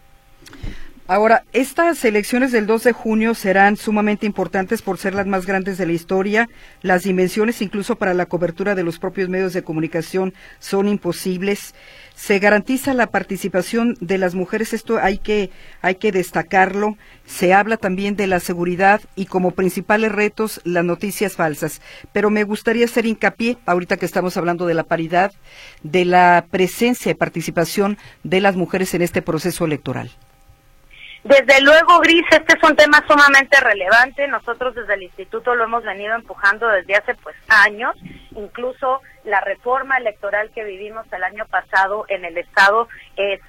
Ahora, 1.12 1.42
estas 1.52 2.04
elecciones 2.04 2.52
del 2.52 2.66
2 2.66 2.84
de 2.84 2.92
junio 2.92 3.34
serán 3.34 3.76
sumamente 3.76 4.26
importantes 4.26 4.80
por 4.80 4.96
ser 4.96 5.12
las 5.12 5.26
más 5.26 5.44
grandes 5.44 5.76
de 5.76 5.84
la 5.84 5.92
historia. 5.92 6.48
Las 6.82 7.02
dimensiones, 7.02 7.62
incluso 7.62 7.96
para 7.96 8.14
la 8.14 8.26
cobertura 8.26 8.76
de 8.76 8.84
los 8.84 9.00
propios 9.00 9.28
medios 9.28 9.52
de 9.52 9.64
comunicación, 9.64 10.34
son 10.60 10.86
imposibles. 10.86 11.74
Se 12.14 12.38
garantiza 12.38 12.94
la 12.94 13.08
participación 13.08 13.96
de 14.00 14.18
las 14.18 14.36
mujeres, 14.36 14.72
esto 14.72 15.00
hay 15.02 15.18
que, 15.18 15.50
hay 15.82 15.96
que 15.96 16.12
destacarlo. 16.12 16.96
Se 17.26 17.54
habla 17.54 17.76
también 17.76 18.14
de 18.14 18.28
la 18.28 18.38
seguridad 18.38 19.00
y 19.16 19.26
como 19.26 19.50
principales 19.50 20.12
retos 20.12 20.60
las 20.62 20.84
noticias 20.84 21.32
falsas. 21.32 21.82
Pero 22.12 22.30
me 22.30 22.44
gustaría 22.44 22.84
hacer 22.84 23.04
hincapié, 23.04 23.58
ahorita 23.66 23.96
que 23.96 24.06
estamos 24.06 24.36
hablando 24.36 24.64
de 24.64 24.74
la 24.74 24.84
paridad, 24.84 25.32
de 25.82 26.04
la 26.04 26.46
presencia 26.52 27.10
y 27.10 27.14
participación 27.14 27.98
de 28.22 28.40
las 28.40 28.54
mujeres 28.54 28.94
en 28.94 29.02
este 29.02 29.22
proceso 29.22 29.64
electoral. 29.64 30.12
Desde 31.22 31.60
luego, 31.60 32.00
Gris, 32.00 32.24
este 32.30 32.56
es 32.56 32.62
un 32.68 32.74
tema 32.76 33.04
sumamente 33.06 33.60
relevante. 33.60 34.26
Nosotros 34.26 34.74
desde 34.74 34.94
el 34.94 35.02
instituto 35.02 35.54
lo 35.54 35.64
hemos 35.64 35.84
venido 35.84 36.14
empujando 36.14 36.66
desde 36.68 36.94
hace 36.94 37.14
pues 37.16 37.36
años. 37.48 37.94
Incluso 38.34 39.02
la 39.24 39.40
reforma 39.42 39.98
electoral 39.98 40.50
que 40.54 40.64
vivimos 40.64 41.04
el 41.12 41.22
año 41.22 41.44
pasado 41.46 42.06
en 42.08 42.24
el 42.24 42.38
estado 42.38 42.88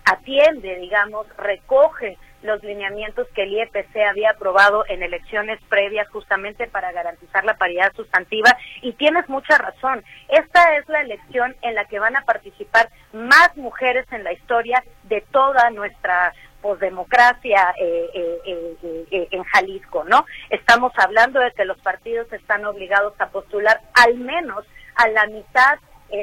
atiende, 0.04 0.76
digamos, 0.78 1.26
recoge 1.38 2.18
los 2.44 2.62
lineamientos 2.64 3.28
que 3.36 3.44
el 3.44 3.54
IEPC 3.54 3.96
había 4.10 4.32
aprobado 4.32 4.84
en 4.90 5.04
elecciones 5.04 5.60
previas 5.70 6.10
justamente 6.10 6.68
para 6.68 6.92
garantizar 6.92 7.46
la 7.46 7.56
paridad 7.56 7.94
sustantiva 7.96 8.58
y 8.82 8.94
tienes 8.94 9.30
mucha 9.30 9.58
razón. 9.58 10.04
Esta 10.28 10.76
es 10.78 10.90
la 10.90 11.02
elección 11.02 11.56
en 11.62 11.76
la 11.76 11.86
que 11.86 12.00
van 12.00 12.16
a 12.16 12.26
participar 12.26 12.90
más 13.14 13.56
mujeres 13.56 14.06
en 14.12 14.24
la 14.24 14.34
historia 14.34 14.84
de 15.04 15.22
toda 15.32 15.70
nuestra 15.70 16.34
posdemocracia 16.62 17.74
eh, 17.78 18.10
eh, 18.14 19.06
eh, 19.12 19.28
en 19.32 19.44
Jalisco, 19.44 20.04
¿no? 20.06 20.26
Estamos 20.50 20.94
hablando 20.98 21.40
de 21.40 21.52
que 21.52 21.66
los 21.66 21.80
partidos 21.80 22.32
están 22.32 22.66
obligados 22.66 23.14
a 23.20 23.30
postular 23.30 23.82
al 23.94 24.16
menos 24.16 24.66
a 24.96 25.08
la 25.10 25.28
mitad 25.28 25.80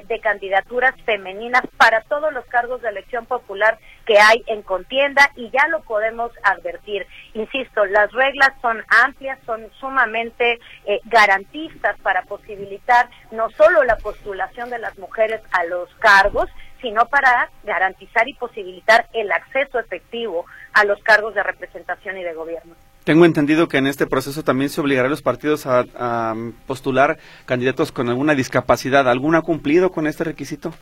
de 0.07 0.21
candidaturas 0.21 0.95
femeninas 1.07 1.63
para 1.79 2.03
todos 2.03 2.31
los 2.35 2.45
cargos 2.45 2.83
de 2.83 2.91
elección 2.91 3.25
popular 3.25 3.79
que 4.05 4.19
hay 4.19 4.45
en 4.47 4.61
contienda 4.61 5.31
y 5.35 5.49
ya 5.49 5.67
lo 5.69 5.81
podemos 5.81 6.31
advertir. 6.43 7.07
Insisto, 7.33 7.87
las 7.87 8.13
reglas 8.13 8.51
son 8.61 8.85
amplias, 9.03 9.39
son 9.47 9.67
sumamente 9.81 10.59
garantistas 11.05 11.99
para 12.01 12.21
posibilitar 12.25 13.09
no 13.31 13.49
solo 13.49 13.83
la 13.85 13.97
postulación 13.97 14.69
de 14.69 14.79
las 14.79 14.99
mujeres 14.99 15.41
a 15.53 15.65
los 15.65 15.89
cargos, 15.95 16.51
sino 16.81 17.07
para 17.07 17.51
garantizar 17.65 18.29
y 18.29 18.35
posibilitar 18.35 19.09
el 19.13 19.31
acceso 19.33 19.79
efectivo 19.79 20.45
a 20.73 20.85
los 20.85 21.03
cargos 21.03 21.35
de 21.35 21.43
representación 21.43 22.19
y 22.19 22.23
de 22.23 22.35
gobierno. 22.35 22.75
Tengo 23.09 23.25
entendido 23.25 23.69
que 23.69 23.79
en 23.79 23.87
este 23.87 24.07
proceso 24.07 24.45
también 24.45 24.69
se 24.69 24.83
obligará 24.83 25.07
a 25.07 25.11
los 25.11 25.23
partidos 25.23 25.67
a, 25.67 26.35
postular 26.67 27.17
candidatos 27.47 27.91
con 27.91 28.11
alguna 28.11 28.35
discapacidad. 28.35 29.09
¿Alguna 29.09 29.39
ha 29.39 29.43
cumplido 29.43 29.91
con 29.91 30.07
este 30.07 30.25
requisito? 30.25 30.75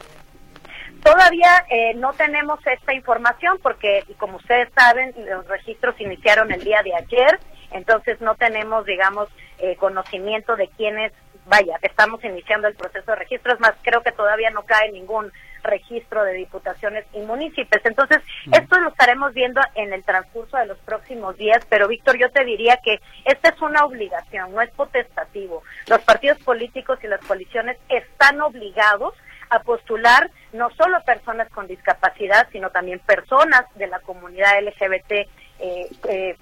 Todavía 1.05 1.65
eh, 1.71 1.95
no 1.95 2.13
tenemos 2.15 2.59
esta 2.67 2.95
información 2.95 3.61
porque, 3.63 4.03
como 4.19 4.39
ustedes 4.39 4.69
saben, 4.77 5.15
los 5.25 5.47
registros 5.47 5.95
iniciaron 6.01 6.51
el 6.51 6.65
día 6.65 6.83
de 6.83 6.97
ayer, 6.97 7.39
entonces 7.71 8.21
no 8.21 8.35
tenemos, 8.35 8.85
digamos, 8.87 9.29
eh, 9.59 9.77
conocimiento 9.77 10.57
de 10.57 10.67
quiénes, 10.77 11.13
vaya, 11.47 11.79
estamos 11.83 12.25
iniciando 12.25 12.67
el 12.67 12.75
proceso 12.75 13.13
de 13.13 13.19
registro, 13.19 13.55
es 13.55 13.61
más, 13.61 13.75
creo 13.83 14.03
que 14.03 14.11
todavía 14.11 14.51
no 14.51 14.65
cae 14.65 14.91
ningún 14.91 15.31
registro 15.67 16.25
de 16.25 16.33
diputaciones 16.35 17.05
y 17.13 17.21
municipios. 17.21 17.85
Entonces, 17.85 18.19
esto 18.53 18.79
lo 18.81 18.89
estaremos 18.89 19.35
viendo 19.35 19.61
en 19.75 19.93
el 19.93 20.05
transcurso 20.05 20.57
de 20.57 20.67
los 20.67 20.79
próximos 20.79 21.37
días, 21.37 21.65
pero 21.69 21.89
Víctor, 21.89 22.19
yo 22.19 22.31
te 22.31 22.45
diría 22.45 22.79
que 22.83 23.01
esta 23.25 23.51
es 23.51 23.61
una 23.61 23.85
obligación, 23.85 24.55
no 24.55 24.61
es 24.61 24.71
potestativo. 24.71 25.63
Los 25.89 26.01
partidos 26.01 26.39
políticos 26.39 26.99
y 27.03 27.09
las 27.09 27.21
coaliciones 27.21 27.77
están 27.89 28.41
obligados 28.41 29.15
a 29.51 29.61
postular 29.61 30.31
no 30.53 30.71
solo 30.71 30.99
personas 31.05 31.49
con 31.51 31.67
discapacidad, 31.67 32.49
sino 32.53 32.71
también 32.71 32.99
personas 33.01 33.65
de 33.77 33.87
la 33.87 34.01
comunidad 34.01 34.61
LGBT, 34.63 35.13
eh, 35.59 35.89
eh, 36.09 36.37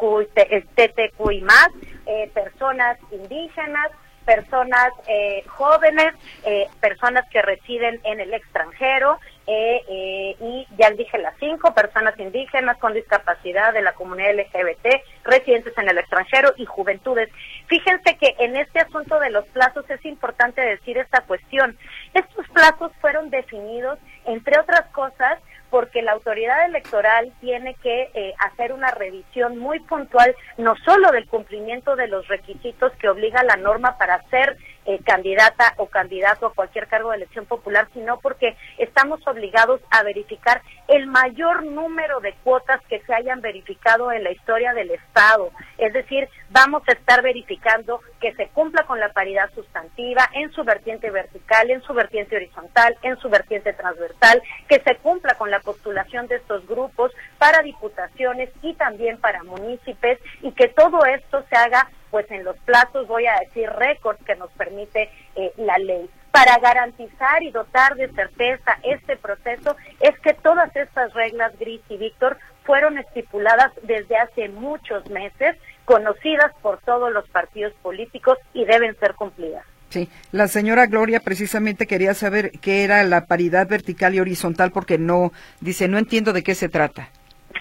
TTQ 0.75 1.33
y 1.33 1.41
más, 1.43 1.69
eh, 2.07 2.31
personas 2.33 2.99
indígenas, 3.11 3.91
personas 4.25 4.93
eh, 5.07 5.45
jóvenes, 5.47 6.15
eh, 6.45 6.69
personas 6.81 7.29
que 7.31 7.43
residen 7.43 8.01
en 8.05 8.21
el 8.21 8.33
extranjero 8.35 9.19
eh, 9.47 10.37
y 10.41 10.67
ya 10.79 10.91
dije 10.91 11.19
las 11.19 11.35
cinco, 11.39 11.75
personas 11.75 12.19
indígenas 12.19 12.79
con 12.79 12.95
discapacidad 12.95 13.73
de 13.73 13.83
la 13.83 13.93
comunidad 13.93 14.35
LGBT, 14.35 15.03
residentes 15.25 15.77
en 15.77 15.89
el 15.89 15.99
extranjero 15.99 16.53
y 16.57 16.65
juventudes. 16.65 17.29
Fíjense 17.67 18.17
que 18.17 18.35
en 18.39 18.57
este 18.57 18.81
asunto 18.81 19.19
de 19.21 19.31
los 19.31 19.47
plazos 19.49 19.89
es 19.91 20.05
importante 20.05 20.61
decir 20.61 20.99
esta 20.99 21.21
cuestión. 21.23 21.77
Estos 22.15 22.49
plazos 22.49 22.93
fueron 23.01 23.31
definidos, 23.31 23.99
entre 24.25 24.59
otras 24.59 24.87
cosas, 24.93 25.39
porque 25.75 26.03
la 26.03 26.13
autoridad 26.13 26.67
electoral 26.67 27.33
tiene 27.41 27.75
que 27.83 28.09
eh, 28.15 28.33
hacer 28.39 28.73
una 28.73 28.93
revisión 28.93 29.59
muy 29.59 29.81
puntual, 29.81 30.33
no 30.57 30.77
solo 30.85 31.11
del 31.11 31.27
cumplimiento 31.27 31.97
de 31.97 32.07
los 32.07 32.29
requisitos 32.29 32.93
que 32.93 33.09
obliga 33.09 33.43
la 33.43 33.57
norma 33.57 33.99
para 33.99 34.23
ser 34.29 34.57
eh, 34.87 35.01
candidata 35.03 35.75
o 35.79 35.87
candidato 35.87 36.47
a 36.47 36.55
cualquier 36.55 36.87
cargo 36.87 37.11
de 37.11 37.17
elección 37.17 37.47
popular, 37.47 37.89
sino 37.93 38.21
porque 38.21 38.57
estamos 38.79 39.27
obligados 39.27 39.81
a 39.91 40.05
verificar 40.05 40.63
el 40.87 41.09
mayor 41.09 41.65
número 41.65 42.21
de 42.21 42.35
cuotas 42.45 42.81
que 42.89 43.01
se 43.01 43.13
hayan 43.13 43.41
verificado 43.41 44.13
en 44.13 44.23
la 44.23 44.31
historia 44.31 44.75
del 44.75 44.93
Estado. 44.93 45.51
Es 45.79 45.93
decir, 45.93 46.29
vamos 46.51 46.85
a 46.87 46.93
estar 46.93 47.21
verificando 47.21 48.01
que 48.25 48.33
se 48.37 48.49
cumpla 48.49 48.85
con 48.85 48.99
la 48.99 49.13
paridad 49.13 49.51
sustantiva 49.55 50.31
en 50.33 50.51
su 50.53 50.65
vertiente 50.65 51.11
vertical, 51.11 51.71
en 51.71 51.83
su 51.83 51.93
vertiente 51.93 52.37
horizontal, 52.37 52.97
en 53.03 53.19
su 53.19 53.29
vertiente 53.29 53.75
transversal, 53.75 54.43
que 54.67 54.81
se 54.81 54.97
cumpla 54.97 55.35
con 55.35 55.51
la 55.51 55.61
postulación 55.61 56.27
de 56.27 56.37
estos 56.37 56.67
grupos 56.67 57.13
para 57.37 57.61
diputaciones 57.61 58.49
y 58.63 58.73
también 58.77 59.21
para 59.21 59.45
municipios 59.45 60.19
y 60.41 60.53
que 60.53 60.69
todo 60.69 61.05
esto 61.05 61.45
se 61.51 61.55
haga 61.55 61.91
pues 62.11 62.31
en 62.31 62.45
los 62.45 62.57
plazos, 62.61 63.07
voy 63.09 63.27
a 63.27 63.41
decir 63.41 63.69
récords 63.69 64.25
que 64.25 64.37
nos 64.37 64.51
permite 64.53 65.11
eh, 65.35 65.53
la 65.59 65.77
ley. 65.77 66.09
Para 66.31 66.57
garantizar 66.61 67.43
y 67.43 67.51
dotar 67.51 67.95
de 67.97 68.09
certeza 68.13 68.79
este 68.85 69.19
proceso 69.19 69.77
es 70.01 70.19
que 70.21 70.33
todas 70.33 70.75
estas 70.75 71.13
reglas, 71.13 71.53
Gris 71.59 71.83
y 71.91 71.99
Víctor, 71.99 72.39
fueron 72.65 72.97
estipuladas 72.97 73.73
desde 73.83 74.17
hace 74.17 74.49
muchos 74.49 75.09
meses, 75.11 75.57
conocidas 75.85 76.53
por 76.63 76.79
todos 76.81 77.13
los 77.13 77.29
partidos 77.29 77.73
políticos 77.83 78.39
y 78.53 78.65
deben 78.65 78.97
ser 78.99 79.15
cumplidas. 79.15 79.65
Sí, 79.91 80.09
la 80.33 80.49
señora 80.49 80.87
Gloria 80.87 81.21
precisamente 81.21 81.87
quería 81.87 82.15
saber 82.15 82.51
qué 82.61 82.83
era 82.85 83.05
la 83.05 83.27
paridad 83.27 83.69
vertical 83.69 84.15
y 84.15 84.21
horizontal 84.21 84.73
porque 84.73 84.99
no, 84.99 85.31
dice, 85.61 85.87
no 85.87 85.99
entiendo 85.99 86.33
de 86.33 86.43
qué 86.43 86.55
se 86.55 86.69
trata. 86.69 87.11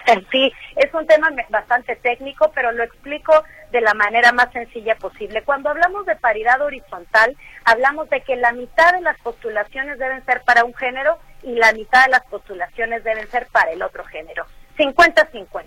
Sí, 0.30 0.52
es 0.76 0.92
un 0.92 1.06
tema 1.06 1.30
bastante 1.48 1.96
técnico, 1.96 2.50
pero 2.54 2.72
lo 2.72 2.82
explico 2.82 3.32
de 3.70 3.80
la 3.80 3.94
manera 3.94 4.32
más 4.32 4.52
sencilla 4.52 4.96
posible. 4.96 5.42
Cuando 5.42 5.70
hablamos 5.70 6.06
de 6.06 6.16
paridad 6.16 6.60
horizontal, 6.60 7.36
hablamos 7.64 8.08
de 8.10 8.20
que 8.22 8.36
la 8.36 8.52
mitad 8.52 8.92
de 8.92 9.00
las 9.00 9.18
postulaciones 9.20 9.98
deben 9.98 10.24
ser 10.24 10.42
para 10.44 10.64
un 10.64 10.74
género 10.74 11.18
y 11.42 11.54
la 11.54 11.72
mitad 11.72 12.04
de 12.04 12.10
las 12.10 12.24
postulaciones 12.26 13.04
deben 13.04 13.28
ser 13.30 13.46
para 13.52 13.72
el 13.72 13.82
otro 13.82 14.04
género. 14.04 14.46
50-50. 14.76 15.64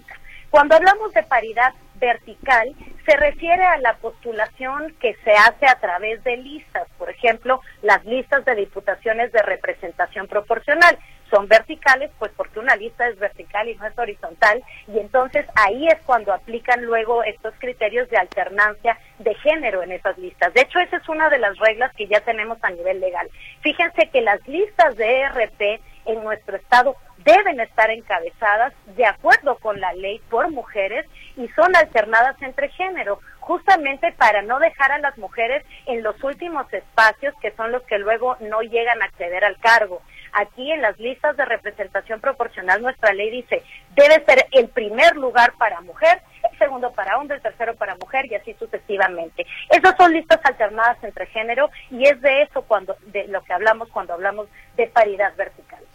Cuando 0.49 0.75
hablamos 0.75 1.13
de 1.13 1.23
paridad 1.23 1.73
vertical, 1.99 2.75
se 3.05 3.15
refiere 3.17 3.63
a 3.63 3.77
la 3.77 3.95
postulación 3.97 4.93
que 4.99 5.15
se 5.23 5.31
hace 5.31 5.65
a 5.65 5.79
través 5.79 6.23
de 6.23 6.37
listas, 6.37 6.87
por 6.97 7.09
ejemplo, 7.09 7.61
las 7.81 8.03
listas 8.05 8.43
de 8.45 8.55
diputaciones 8.55 9.31
de 9.31 9.41
representación 9.41 10.27
proporcional. 10.27 10.97
son 11.29 11.47
verticales, 11.47 12.09
pues 12.19 12.31
porque 12.37 12.59
una 12.59 12.77
lista 12.77 13.07
es 13.07 13.19
vertical 13.19 13.67
y 13.67 13.75
no 13.75 13.85
es 13.85 13.97
horizontal, 13.97 14.63
y 14.87 14.97
entonces 14.99 15.45
ahí 15.55 15.87
es 15.87 15.99
cuando 16.05 16.33
aplican 16.33 16.85
luego 16.85 17.21
estos 17.23 17.53
criterios 17.59 18.09
de 18.09 18.17
alternancia 18.17 18.97
de 19.19 19.35
género 19.35 19.83
en 19.83 19.91
esas 19.91 20.17
listas. 20.17 20.53
De 20.53 20.61
hecho, 20.61 20.79
esa 20.79 20.97
es 20.97 21.09
una 21.09 21.29
de 21.29 21.39
las 21.39 21.57
reglas 21.57 21.93
que 21.95 22.07
ya 22.07 22.21
tenemos 22.21 22.57
a 22.61 22.69
nivel 22.69 22.99
legal. 22.99 23.29
Fíjense 23.61 24.09
que 24.09 24.21
las 24.21 24.45
listas 24.47 24.95
de 24.95 25.19
ERP 25.21 25.81
en 26.05 26.23
nuestro 26.23 26.55
estado 26.55 26.95
deben 27.17 27.59
estar 27.59 27.89
encabezadas 27.89 28.73
de 28.95 29.05
acuerdo 29.05 29.57
con 29.57 29.79
la 29.81 29.91
ley 29.93 30.21
por 30.29 30.49
mujeres 30.49 31.05
y 31.37 31.47
son 31.49 31.75
alternadas 31.75 32.35
entre 32.41 32.69
género, 32.69 33.19
justamente 33.39 34.11
para 34.13 34.41
no 34.41 34.59
dejar 34.59 34.91
a 34.91 34.99
las 34.99 35.17
mujeres 35.17 35.63
en 35.85 36.03
los 36.03 36.21
últimos 36.23 36.71
espacios 36.73 37.33
que 37.41 37.51
son 37.51 37.71
los 37.71 37.83
que 37.83 37.99
luego 37.99 38.35
no 38.41 38.61
llegan 38.61 39.01
a 39.01 39.05
acceder 39.05 39.45
al 39.45 39.57
cargo. 39.59 40.01
Aquí 40.33 40.71
en 40.71 40.81
las 40.81 40.99
listas 40.99 41.37
de 41.37 41.45
representación 41.45 42.19
proporcional 42.19 42.81
nuestra 42.81 43.13
ley 43.13 43.29
dice 43.29 43.63
debe 43.95 44.25
ser 44.25 44.47
el 44.51 44.67
primer 44.69 45.15
lugar 45.15 45.53
para 45.57 45.79
mujer, 45.81 46.21
el 46.51 46.57
segundo 46.57 46.91
para 46.91 47.17
hombre, 47.17 47.37
el 47.37 47.41
tercero 47.41 47.75
para 47.75 47.95
mujer 47.95 48.25
y 48.25 48.35
así 48.35 48.53
sucesivamente. 48.59 49.45
Esas 49.69 49.95
son 49.97 50.11
listas 50.11 50.39
alternadas 50.43 51.01
entre 51.03 51.27
género 51.27 51.69
y 51.89 52.03
es 52.03 52.19
de 52.21 52.41
eso 52.41 52.63
cuando 52.63 52.97
de 53.05 53.27
lo 53.27 53.43
que 53.43 53.53
hablamos 53.53 53.89
cuando 53.89 54.13
hablamos 54.13 54.47
de 54.75 54.87
paridad 54.87 55.33
vertical. 55.35 55.86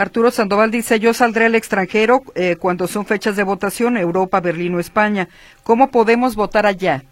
Arturo 0.00 0.30
Sandoval 0.30 0.70
dice, 0.70 0.98
yo 0.98 1.12
saldré 1.12 1.44
al 1.44 1.54
extranjero 1.54 2.22
eh, 2.34 2.56
cuando 2.56 2.86
son 2.86 3.04
fechas 3.04 3.36
de 3.36 3.42
votación, 3.42 3.98
Europa, 3.98 4.40
Berlín 4.40 4.74
o 4.74 4.80
España. 4.80 5.28
¿Cómo 5.62 5.90
podemos 5.90 6.36
votar 6.36 6.64
allá? 6.64 7.02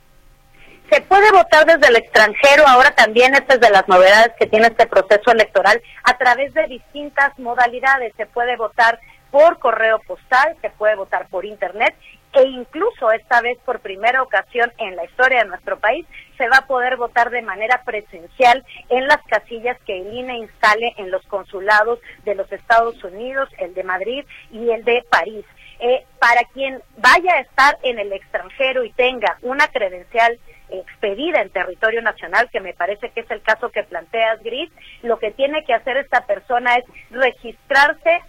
Se 0.91 1.03
puede 1.03 1.31
votar 1.31 1.67
desde 1.67 1.87
el 1.87 1.97
extranjero, 1.97 2.67
ahora 2.67 2.95
también 2.95 3.35
esta 3.35 3.55
es 3.57 3.61
de 3.61 3.69
las 3.69 3.87
novedades 3.89 4.33
que 4.39 4.47
tiene 4.47 4.69
este 4.69 4.87
proceso 4.87 5.31
electoral, 5.31 5.83
a 6.03 6.17
través 6.17 6.55
de 6.55 6.67
distintas 6.67 7.39
modalidades. 7.39 8.15
Se 8.17 8.25
puede 8.25 8.57
votar 8.57 8.99
por 9.31 9.59
correo 9.59 10.01
postal, 10.07 10.57
se 10.63 10.71
puede 10.71 10.97
votar 10.97 11.29
por 11.29 11.45
internet 11.45 11.95
e 12.33 12.43
incluso 12.43 13.11
esta 13.11 13.41
vez 13.41 13.59
por 13.65 13.81
primera 13.81 14.23
ocasión 14.23 14.73
en 14.79 14.97
la 14.97 15.05
historia 15.05 15.43
de 15.43 15.49
nuestro 15.49 15.79
país 15.79 16.07
se 16.37 16.49
va 16.49 16.59
a 16.59 16.67
poder 16.67 16.97
votar 16.97 17.31
de 17.31 17.43
manera 17.43 17.83
presencial 17.85 18.65
en 18.89 19.07
las 19.07 19.23
casillas 19.25 19.79
que 19.87 20.01
el 20.01 20.13
INE 20.15 20.39
instale 20.39 20.95
en 20.99 21.11
los 21.11 21.25
consulados 21.27 21.99
de 22.25 22.35
los 22.35 22.51
Estados 22.53 23.03
Unidos, 23.03 23.49
el 23.59 23.75
de 23.75 23.83
Madrid 23.83 24.25
y 24.53 24.71
el 24.71 24.85
de 24.85 25.05
París. 25.11 25.45
Eh, 25.81 26.05
para 26.19 26.43
quien 26.53 26.83
vaya 26.97 27.35
a 27.35 27.41
estar 27.41 27.79
en 27.83 27.99
el 28.01 28.13
extranjero 28.13 28.85
y 28.85 28.93
tenga 28.93 29.39
una 29.43 29.69
credencial 29.69 30.39
expedida 30.71 31.41
en 31.41 31.51
territorio 31.51 32.03
nacional, 32.03 32.51
que 32.51 32.61
me 32.61 32.75
parece 32.75 33.11
que 33.11 33.21
es 33.21 33.31
el 33.31 33.41
caso 33.43 33.71
que 33.71 33.85
planteas, 33.85 34.43
Gris, 34.43 34.71
lo 35.03 35.19
que 35.19 35.31
tiene 35.31 35.65
que 35.65 35.73
hacer 35.75 35.97
esta 35.97 36.27
persona 36.27 36.75
es 36.77 36.85
registrarse 37.11 38.21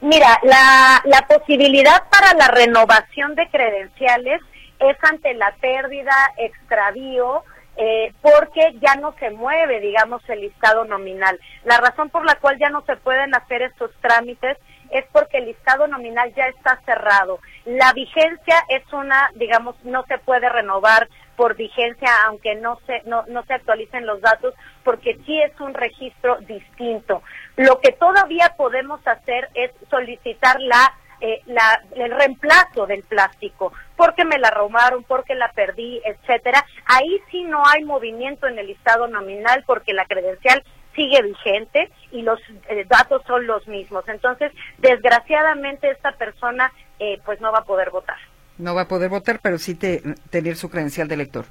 Mira, 0.00 0.40
la, 0.42 1.02
la 1.04 1.26
posibilidad 1.26 2.08
para 2.08 2.32
la 2.34 2.48
renovación 2.48 3.34
de 3.34 3.46
credenciales 3.50 4.40
es 4.78 4.96
ante 5.02 5.34
la 5.34 5.54
pérdida, 5.60 6.14
extravío, 6.38 7.44
eh, 7.82 8.12
porque 8.20 8.76
ya 8.82 8.96
no 8.96 9.14
se 9.18 9.30
mueve, 9.30 9.80
digamos, 9.80 10.22
el 10.28 10.42
listado 10.42 10.84
nominal. 10.84 11.40
La 11.64 11.78
razón 11.78 12.10
por 12.10 12.26
la 12.26 12.34
cual 12.34 12.58
ya 12.58 12.68
no 12.68 12.82
se 12.82 12.96
pueden 12.96 13.34
hacer 13.34 13.62
estos 13.62 13.90
trámites 14.02 14.58
es 14.90 15.06
porque 15.12 15.38
el 15.38 15.46
listado 15.46 15.86
nominal 15.86 16.30
ya 16.34 16.46
está 16.48 16.78
cerrado. 16.84 17.38
La 17.64 17.94
vigencia 17.94 18.56
es 18.68 18.82
una, 18.92 19.30
digamos, 19.34 19.82
no 19.84 20.04
se 20.04 20.18
puede 20.18 20.50
renovar 20.50 21.08
por 21.36 21.56
vigencia 21.56 22.10
aunque 22.26 22.54
no 22.56 22.78
se 22.86 23.00
no, 23.06 23.24
no 23.28 23.42
se 23.44 23.54
actualicen 23.54 24.04
los 24.04 24.20
datos 24.20 24.52
porque 24.84 25.18
sí 25.24 25.40
es 25.40 25.58
un 25.58 25.72
registro 25.72 26.36
distinto. 26.40 27.22
Lo 27.56 27.80
que 27.80 27.92
todavía 27.92 28.56
podemos 28.58 29.00
hacer 29.06 29.48
es 29.54 29.70
solicitar 29.88 30.60
la 30.60 30.92
eh, 31.20 31.42
la, 31.46 31.82
el 31.94 32.10
reemplazo 32.10 32.86
del 32.86 33.02
plástico, 33.02 33.72
porque 33.96 34.24
me 34.24 34.38
la 34.38 34.50
robaron, 34.50 35.04
porque 35.04 35.34
la 35.34 35.50
perdí, 35.52 36.00
etcétera. 36.04 36.64
Ahí 36.86 37.20
sí 37.30 37.42
no 37.44 37.62
hay 37.66 37.84
movimiento 37.84 38.46
en 38.46 38.58
el 38.58 38.66
listado 38.66 39.06
nominal 39.06 39.64
porque 39.66 39.92
la 39.92 40.06
credencial 40.06 40.62
sigue 40.94 41.22
vigente 41.22 41.90
y 42.10 42.22
los 42.22 42.40
eh, 42.68 42.84
datos 42.88 43.22
son 43.26 43.46
los 43.46 43.66
mismos. 43.68 44.04
Entonces, 44.08 44.52
desgraciadamente 44.78 45.90
esta 45.90 46.12
persona 46.12 46.72
eh, 46.98 47.20
pues 47.24 47.40
no 47.40 47.52
va 47.52 47.58
a 47.58 47.64
poder 47.64 47.90
votar. 47.90 48.18
No 48.58 48.74
va 48.74 48.82
a 48.82 48.88
poder 48.88 49.08
votar, 49.08 49.40
pero 49.42 49.58
sí 49.58 49.74
te, 49.74 50.02
tener 50.30 50.56
su 50.56 50.68
credencial 50.68 51.08
de 51.08 51.14
elector. 51.14 51.44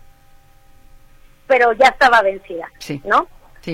Pero 1.48 1.74
ya 1.74 1.88
estaba 1.88 2.22
vencida, 2.22 2.70
sí. 2.80 3.02
¿no? 3.06 3.28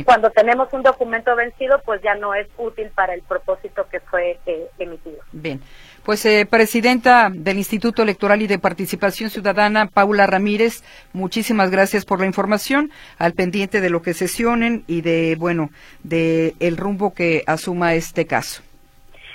Cuando 0.03 0.29
tenemos 0.31 0.71
un 0.73 0.83
documento 0.83 1.35
vencido, 1.35 1.81
pues 1.85 2.01
ya 2.01 2.15
no 2.15 2.33
es 2.33 2.47
útil 2.57 2.89
para 2.89 3.13
el 3.13 3.21
propósito 3.21 3.87
que 3.89 3.99
fue 3.99 4.39
eh, 4.45 4.67
emitido. 4.79 5.19
Bien. 5.31 5.61
Pues, 6.05 6.23
eh, 6.27 6.45
presidenta 6.47 7.31
del 7.33 7.57
Instituto 7.57 8.03
Electoral 8.03 8.43
y 8.43 8.45
de 8.45 8.59
Participación 8.59 9.31
Ciudadana, 9.31 9.87
Paula 9.87 10.27
Ramírez, 10.27 10.83
muchísimas 11.13 11.71
gracias 11.71 12.05
por 12.05 12.19
la 12.19 12.27
información, 12.27 12.91
al 13.17 13.33
pendiente 13.33 13.81
de 13.81 13.89
lo 13.89 14.03
que 14.03 14.13
sesionen 14.13 14.83
y 14.85 15.01
de, 15.01 15.35
bueno, 15.35 15.71
de 16.03 16.53
el 16.59 16.77
rumbo 16.77 17.15
que 17.15 17.43
asuma 17.47 17.95
este 17.95 18.27
caso. 18.27 18.61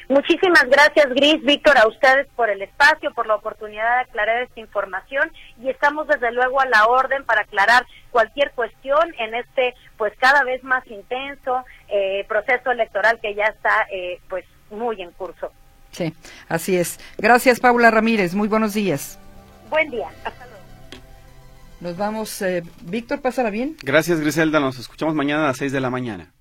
Muchísimas 0.09 0.65
gracias, 0.69 1.09
Gris, 1.09 1.43
Víctor, 1.43 1.77
a 1.77 1.89
ustedes 1.89 2.29
por 2.37 2.49
el 2.49 2.63
espacio, 2.63 3.13
por 3.15 3.27
la 3.27 3.35
oportunidad 3.35 3.97
de 3.97 4.03
aclarar 4.03 4.43
esta 4.43 4.61
información 4.61 5.29
y 5.61 5.71
estamos 5.71 6.07
desde 6.07 6.31
luego 6.31 6.61
a 6.61 6.67
la 6.67 6.87
orden 6.87 7.25
para 7.25 7.41
aclarar 7.41 7.85
cualquier 8.13 8.53
cuestión 8.53 9.13
en 9.19 9.35
este, 9.35 9.75
pues 9.97 10.13
cada 10.21 10.45
vez 10.45 10.63
más 10.63 10.87
intenso 10.87 11.65
eh, 11.89 12.25
proceso 12.29 12.71
electoral 12.71 13.19
que 13.21 13.35
ya 13.35 13.47
está, 13.47 13.89
eh, 13.91 14.21
pues 14.29 14.45
muy 14.71 15.03
en 15.03 15.11
curso. 15.11 15.51
Sí, 15.93 16.15
así 16.49 16.77
es. 16.77 16.99
Gracias, 17.19 17.61
Paula 17.61 17.91
Ramírez. 17.91 18.35
Muy 18.35 18.49
buenos 18.49 18.75
días. 18.75 19.19
Buen 19.69 19.91
día. 19.91 20.09
Hasta 20.25 20.47
luego. 20.47 20.61
Nos 21.81 21.97
vamos. 21.97 22.43
Eh, 22.43 22.63
Víctor, 22.83 23.21
pásala 23.21 23.51
bien. 23.51 23.77
Gracias, 23.83 24.21
Griselda. 24.21 24.61
Nos 24.61 24.79
escuchamos 24.79 25.15
mañana 25.15 25.45
a 25.45 25.47
las 25.49 25.57
seis 25.57 25.73
de 25.73 25.81
la 25.81 25.91
mañana. 25.91 26.33